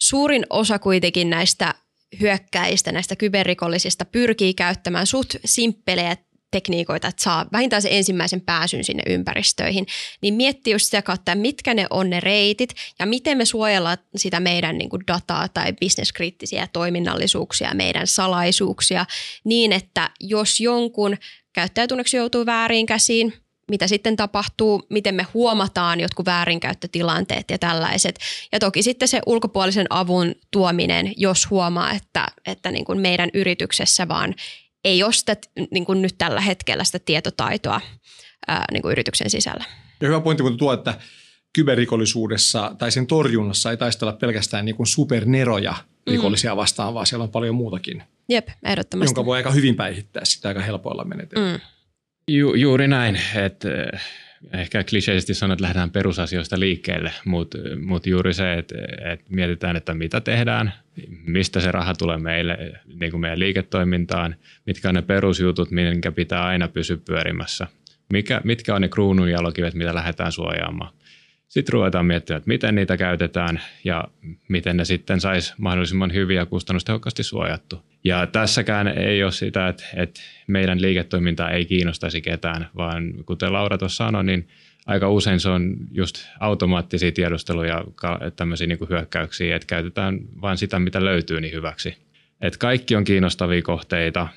suurin 0.00 0.46
osa 0.50 0.78
kuitenkin 0.78 1.30
näistä 1.30 1.74
hyökkäistä, 2.20 2.92
näistä 2.92 3.16
kyberrikollisista 3.16 4.04
pyrkii 4.04 4.54
käyttämään 4.54 5.06
suht 5.06 5.34
simppelejä 5.44 6.16
tekniikoita, 6.50 7.08
että 7.08 7.22
saa 7.22 7.46
vähintään 7.52 7.82
se 7.82 7.88
ensimmäisen 7.92 8.40
pääsyn 8.40 8.84
sinne 8.84 9.02
ympäristöihin, 9.06 9.86
niin 10.22 10.34
miettii 10.34 10.72
just 10.72 10.84
sitä 10.84 11.02
kautta, 11.02 11.34
mitkä 11.34 11.74
ne 11.74 11.86
on 11.90 12.10
ne 12.10 12.20
reitit 12.20 12.74
ja 12.98 13.06
miten 13.06 13.38
me 13.38 13.44
suojellaan 13.44 13.98
sitä 14.16 14.40
meidän 14.40 14.78
niin 14.78 14.90
kuin 14.90 15.02
dataa 15.06 15.48
tai 15.48 15.72
bisneskriittisiä 15.72 16.68
toiminnallisuuksia, 16.72 17.74
meidän 17.74 18.06
salaisuuksia 18.06 19.06
niin, 19.44 19.72
että 19.72 20.10
jos 20.20 20.60
jonkun 20.60 21.16
käyttäjätunneksi 21.52 22.16
joutuu 22.16 22.46
väärin 22.46 22.86
käsiin, 22.86 23.32
mitä 23.68 23.86
sitten 23.86 24.16
tapahtuu, 24.16 24.86
miten 24.90 25.14
me 25.14 25.26
huomataan 25.34 26.00
jotkut 26.00 26.26
väärinkäyttötilanteet 26.26 27.50
ja 27.50 27.58
tällaiset. 27.58 28.18
Ja 28.52 28.58
toki 28.58 28.82
sitten 28.82 29.08
se 29.08 29.20
ulkopuolisen 29.26 29.86
avun 29.90 30.34
tuominen, 30.50 31.12
jos 31.16 31.50
huomaa, 31.50 31.92
että, 31.92 32.26
että 32.46 32.70
niin 32.70 32.84
kuin 32.84 33.00
meidän 33.00 33.30
yrityksessä 33.34 34.08
vaan 34.08 34.34
ei 34.84 35.02
ole 35.02 35.12
sitä, 35.12 35.36
niin 35.70 35.84
kuin 35.84 36.02
nyt 36.02 36.14
tällä 36.18 36.40
hetkellä 36.40 36.84
sitä 36.84 36.98
tietotaitoa 36.98 37.80
ää, 38.48 38.64
niin 38.72 38.82
kuin 38.82 38.92
yrityksen 38.92 39.30
sisällä. 39.30 39.64
Ja 40.00 40.08
hyvä 40.08 40.20
pointti, 40.20 40.42
kun 40.42 40.56
tuo, 40.56 40.72
että 40.72 40.98
kyberrikollisuudessa 41.52 42.74
tai 42.78 42.92
sen 42.92 43.06
torjunnassa 43.06 43.70
ei 43.70 43.76
taistella 43.76 44.12
pelkästään 44.12 44.64
niin 44.64 44.76
kuin 44.76 44.86
superneroja 44.86 45.72
mm. 45.72 46.12
rikollisia 46.12 46.56
vastaan, 46.56 46.94
vaan 46.94 47.06
siellä 47.06 47.22
on 47.22 47.30
paljon 47.30 47.54
muutakin. 47.54 48.02
Jep, 48.28 48.48
ehdottomasti. 48.64 49.08
Jonka 49.08 49.24
voi 49.24 49.36
aika 49.36 49.50
hyvin 49.50 49.76
päihittää 49.76 50.24
sitä 50.24 50.48
aika 50.48 50.60
helpoilla 50.60 51.04
menetelmillä. 51.04 51.56
Mm. 51.56 51.77
Ju, 52.28 52.54
juuri 52.54 52.88
näin, 52.88 53.20
että 53.34 53.68
ehkä 54.52 54.84
kliseisesti 54.84 55.34
sanoa, 55.34 55.52
että 55.52 55.62
lähdetään 55.62 55.90
perusasioista 55.90 56.60
liikkeelle, 56.60 57.12
mutta 57.24 57.58
mut 57.82 58.06
juuri 58.06 58.34
se, 58.34 58.54
että, 58.54 58.74
että 59.12 59.26
mietitään, 59.28 59.76
että 59.76 59.94
mitä 59.94 60.20
tehdään, 60.20 60.72
mistä 61.26 61.60
se 61.60 61.72
raha 61.72 61.94
tulee 61.94 62.16
meille, 62.16 62.58
niin 63.00 63.10
kuin 63.10 63.20
meidän 63.20 63.38
liiketoimintaan, 63.38 64.36
mitkä 64.66 64.88
on 64.88 64.94
ne 64.94 65.02
perusjutut, 65.02 65.70
minkä 65.70 66.12
pitää 66.12 66.44
aina 66.44 66.68
pysyä 66.68 66.96
pyörimässä, 67.04 67.66
mikä, 68.12 68.40
mitkä 68.44 68.74
on 68.74 68.80
ne 68.80 68.88
kruununjalokivet, 68.88 69.74
mitä 69.74 69.94
lähdetään 69.94 70.32
suojaamaan. 70.32 70.92
Sitten 71.48 71.72
ruvetaan 71.72 72.06
miettimään, 72.06 72.38
että 72.38 72.48
miten 72.48 72.74
niitä 72.74 72.96
käytetään 72.96 73.60
ja 73.84 74.04
miten 74.48 74.76
ne 74.76 74.84
sitten 74.84 75.20
saisi 75.20 75.54
mahdollisimman 75.58 76.12
hyviä 76.12 76.40
ja 76.40 76.46
kustannustehokkaasti 76.46 77.22
suojattu. 77.22 77.82
Ja 78.04 78.26
tässäkään 78.26 78.88
ei 78.88 79.22
ole 79.22 79.32
sitä, 79.32 79.68
että, 79.68 79.84
että 79.96 80.20
meidän 80.46 80.82
liiketoiminta 80.82 81.50
ei 81.50 81.64
kiinnostaisi 81.64 82.20
ketään, 82.20 82.68
vaan 82.76 83.12
kuten 83.26 83.52
Laura 83.52 83.78
tuossa 83.78 84.04
sanoi, 84.04 84.24
niin 84.24 84.48
aika 84.86 85.10
usein 85.10 85.40
se 85.40 85.48
on 85.48 85.76
just 85.92 86.26
automaattisia 86.40 87.12
tiedusteluja, 87.12 87.84
tämmöisiä 88.36 88.66
niin 88.66 88.78
kuin 88.78 88.88
hyökkäyksiä, 88.88 89.56
että 89.56 89.66
käytetään 89.66 90.18
vain 90.40 90.58
sitä, 90.58 90.78
mitä 90.78 91.04
löytyy 91.04 91.40
niin 91.40 91.54
hyväksi. 91.54 91.96
Että 92.40 92.58
kaikki 92.58 92.96
on 92.96 93.04
kiinnostavia 93.04 93.62
kohteita, 93.62 94.28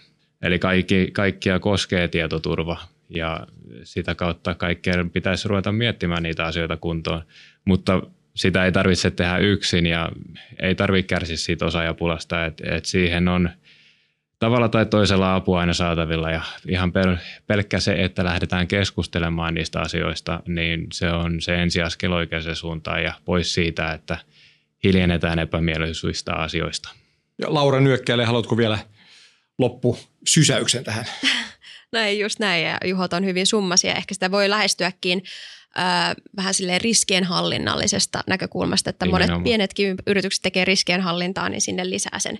eli 0.41 0.59
kaikki, 0.59 1.09
kaikkia 1.13 1.59
koskee 1.59 2.07
tietoturva 2.07 2.77
ja 3.11 3.47
sitä 3.83 4.15
kautta 4.15 4.55
kaikkien 4.55 5.09
pitäisi 5.09 5.47
ruveta 5.47 5.71
miettimään 5.71 6.23
niitä 6.23 6.45
asioita 6.45 6.77
kuntoon, 6.77 7.21
mutta 7.65 8.01
sitä 8.35 8.65
ei 8.65 8.71
tarvitse 8.71 9.11
tehdä 9.11 9.37
yksin 9.37 9.85
ja 9.85 10.09
ei 10.59 10.75
tarvitse 10.75 11.07
kärsiä 11.07 11.37
siitä 11.37 11.65
osaajapulasta, 11.65 12.45
että 12.45 12.75
et 12.75 12.85
siihen 12.85 13.27
on 13.27 13.49
tavalla 14.39 14.69
tai 14.69 14.85
toisella 14.85 15.35
apua 15.35 15.59
aina 15.59 15.73
saatavilla 15.73 16.31
ja 16.31 16.41
ihan 16.67 16.91
pel- 16.91 17.17
pelkkä 17.47 17.79
se, 17.79 17.93
että 17.93 18.23
lähdetään 18.23 18.67
keskustelemaan 18.67 19.53
niistä 19.53 19.79
asioista, 19.79 20.43
niin 20.47 20.87
se 20.93 21.09
on 21.09 21.41
se 21.41 21.55
ensiaskel 21.55 22.11
oikeaan 22.11 22.55
suuntaan 22.55 23.03
ja 23.03 23.13
pois 23.25 23.53
siitä, 23.53 23.91
että 23.91 24.17
hiljennetään 24.83 25.39
epämielisyyistä 25.39 26.33
asioista. 26.33 26.89
Ja 27.37 27.53
Laura 27.53 27.79
Nyökkäille, 27.79 28.25
haluatko 28.25 28.57
vielä 28.57 28.79
loppu 29.57 29.97
sysäyksen 30.27 30.83
tähän? 30.83 31.05
Näin, 31.91 32.19
just 32.19 32.39
näin. 32.39 32.63
Ja 32.63 32.77
Juhot 32.85 33.13
on 33.13 33.25
hyvin 33.25 33.47
summasia. 33.47 33.93
Ehkä 33.93 34.13
sitä 34.13 34.31
voi 34.31 34.49
lähestyäkin 34.49 35.23
äh, 35.79 36.15
vähän 36.35 36.53
silleen 36.53 36.81
riskienhallinnallisesta 36.81 38.23
näkökulmasta, 38.27 38.89
että 38.89 39.05
monet 39.05 39.29
pienetkin 39.43 39.95
yritykset 40.07 40.41
tekee 40.41 40.65
riskienhallintaa, 40.65 41.49
niin 41.49 41.61
sinne 41.61 41.89
lisää 41.89 42.19
sen 42.19 42.39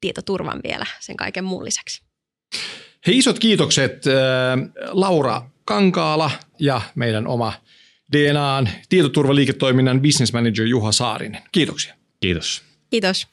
tietoturvan 0.00 0.60
vielä 0.64 0.86
sen 1.00 1.16
kaiken 1.16 1.44
muun 1.44 1.64
lisäksi. 1.64 2.02
Hei, 3.06 3.18
isot 3.18 3.38
kiitokset 3.38 4.06
äh, 4.06 4.12
Laura 4.90 5.42
Kankaala 5.64 6.30
ja 6.58 6.80
meidän 6.94 7.26
oma 7.26 7.52
DNAn 8.12 8.68
tietoturvaliiketoiminnan 8.88 10.02
business 10.02 10.32
manager 10.32 10.66
Juha 10.66 10.92
Saarinen. 10.92 11.42
Kiitoksia. 11.52 11.94
Kiitos. 12.20 12.62
Kiitos. 12.90 13.26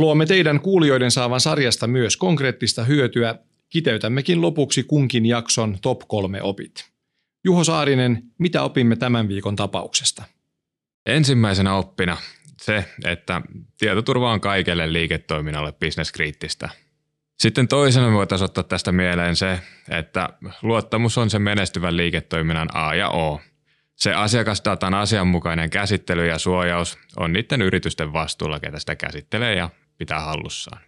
Haluamme 0.00 0.26
teidän 0.26 0.60
kuulijoiden 0.60 1.10
saavan 1.10 1.40
sarjasta 1.40 1.86
myös 1.86 2.16
konkreettista 2.16 2.84
hyötyä. 2.84 3.34
Kiteytämmekin 3.68 4.40
lopuksi 4.40 4.82
kunkin 4.82 5.26
jakson 5.26 5.78
top 5.82 6.00
kolme 6.08 6.42
opit. 6.42 6.90
Juho 7.44 7.64
Saarinen, 7.64 8.22
mitä 8.38 8.62
opimme 8.62 8.96
tämän 8.96 9.28
viikon 9.28 9.56
tapauksesta? 9.56 10.22
Ensimmäisenä 11.06 11.74
oppina 11.74 12.16
se, 12.62 12.84
että 13.04 13.42
tietoturva 13.78 14.32
on 14.32 14.40
kaikelle 14.40 14.92
liiketoiminnalle 14.92 15.72
bisneskriittistä. 15.72 16.68
Sitten 17.38 17.68
toisena 17.68 18.08
me 18.08 18.16
voitaisiin 18.16 18.44
ottaa 18.44 18.64
tästä 18.64 18.92
mieleen 18.92 19.36
se, 19.36 19.60
että 19.90 20.28
luottamus 20.62 21.18
on 21.18 21.30
se 21.30 21.38
menestyvän 21.38 21.96
liiketoiminnan 21.96 22.68
A 22.76 22.94
ja 22.94 23.08
O. 23.08 23.40
Se 23.96 24.14
asiakasdatan 24.14 24.94
asianmukainen 24.94 25.70
käsittely 25.70 26.26
ja 26.26 26.38
suojaus 26.38 26.98
on 27.16 27.32
niiden 27.32 27.62
yritysten 27.62 28.12
vastuulla, 28.12 28.60
ketä 28.60 28.78
sitä 28.78 28.96
käsittelee 28.96 29.54
ja 29.54 29.70
pitää 30.00 30.20
hallussaan. 30.20 30.82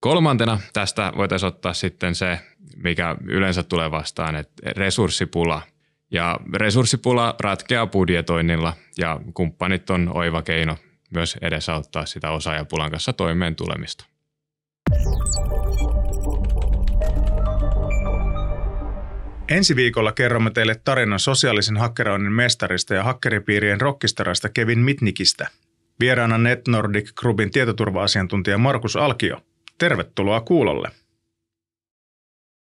Kolmantena 0.00 0.60
tästä 0.72 1.12
voitaisiin 1.16 1.48
ottaa 1.48 1.72
sitten 1.72 2.14
se, 2.14 2.40
mikä 2.76 3.16
yleensä 3.24 3.62
tulee 3.62 3.90
vastaan, 3.90 4.36
että 4.36 4.70
resurssipula. 4.76 5.62
Ja 6.10 6.40
resurssipula 6.54 7.34
ratkeaa 7.40 7.86
budjetoinnilla 7.86 8.72
ja 8.98 9.20
kumppanit 9.34 9.90
on 9.90 10.10
oiva 10.14 10.42
keino 10.42 10.76
myös 11.10 11.36
edesauttaa 11.40 12.06
sitä 12.06 12.30
osaajapulan 12.30 12.90
kanssa 12.90 13.12
toimeen 13.12 13.56
tulemista. 13.56 14.04
Ensi 19.48 19.76
viikolla 19.76 20.12
kerromme 20.12 20.50
teille 20.50 20.74
tarinan 20.74 21.18
sosiaalisen 21.18 21.76
hakkeroinnin 21.76 22.32
mestarista 22.32 22.94
ja 22.94 23.04
hakkeripiirien 23.04 23.80
rockistarasta 23.80 24.48
Kevin 24.48 24.78
Mitnikistä. 24.78 25.48
Vieraana 26.00 26.38
NetNordic 26.38 27.12
Groupin 27.20 27.50
tietoturva-asiantuntija 27.50 28.58
Markus 28.58 28.96
Alkio. 28.96 29.38
Tervetuloa 29.78 30.40
kuulolle. 30.40 30.88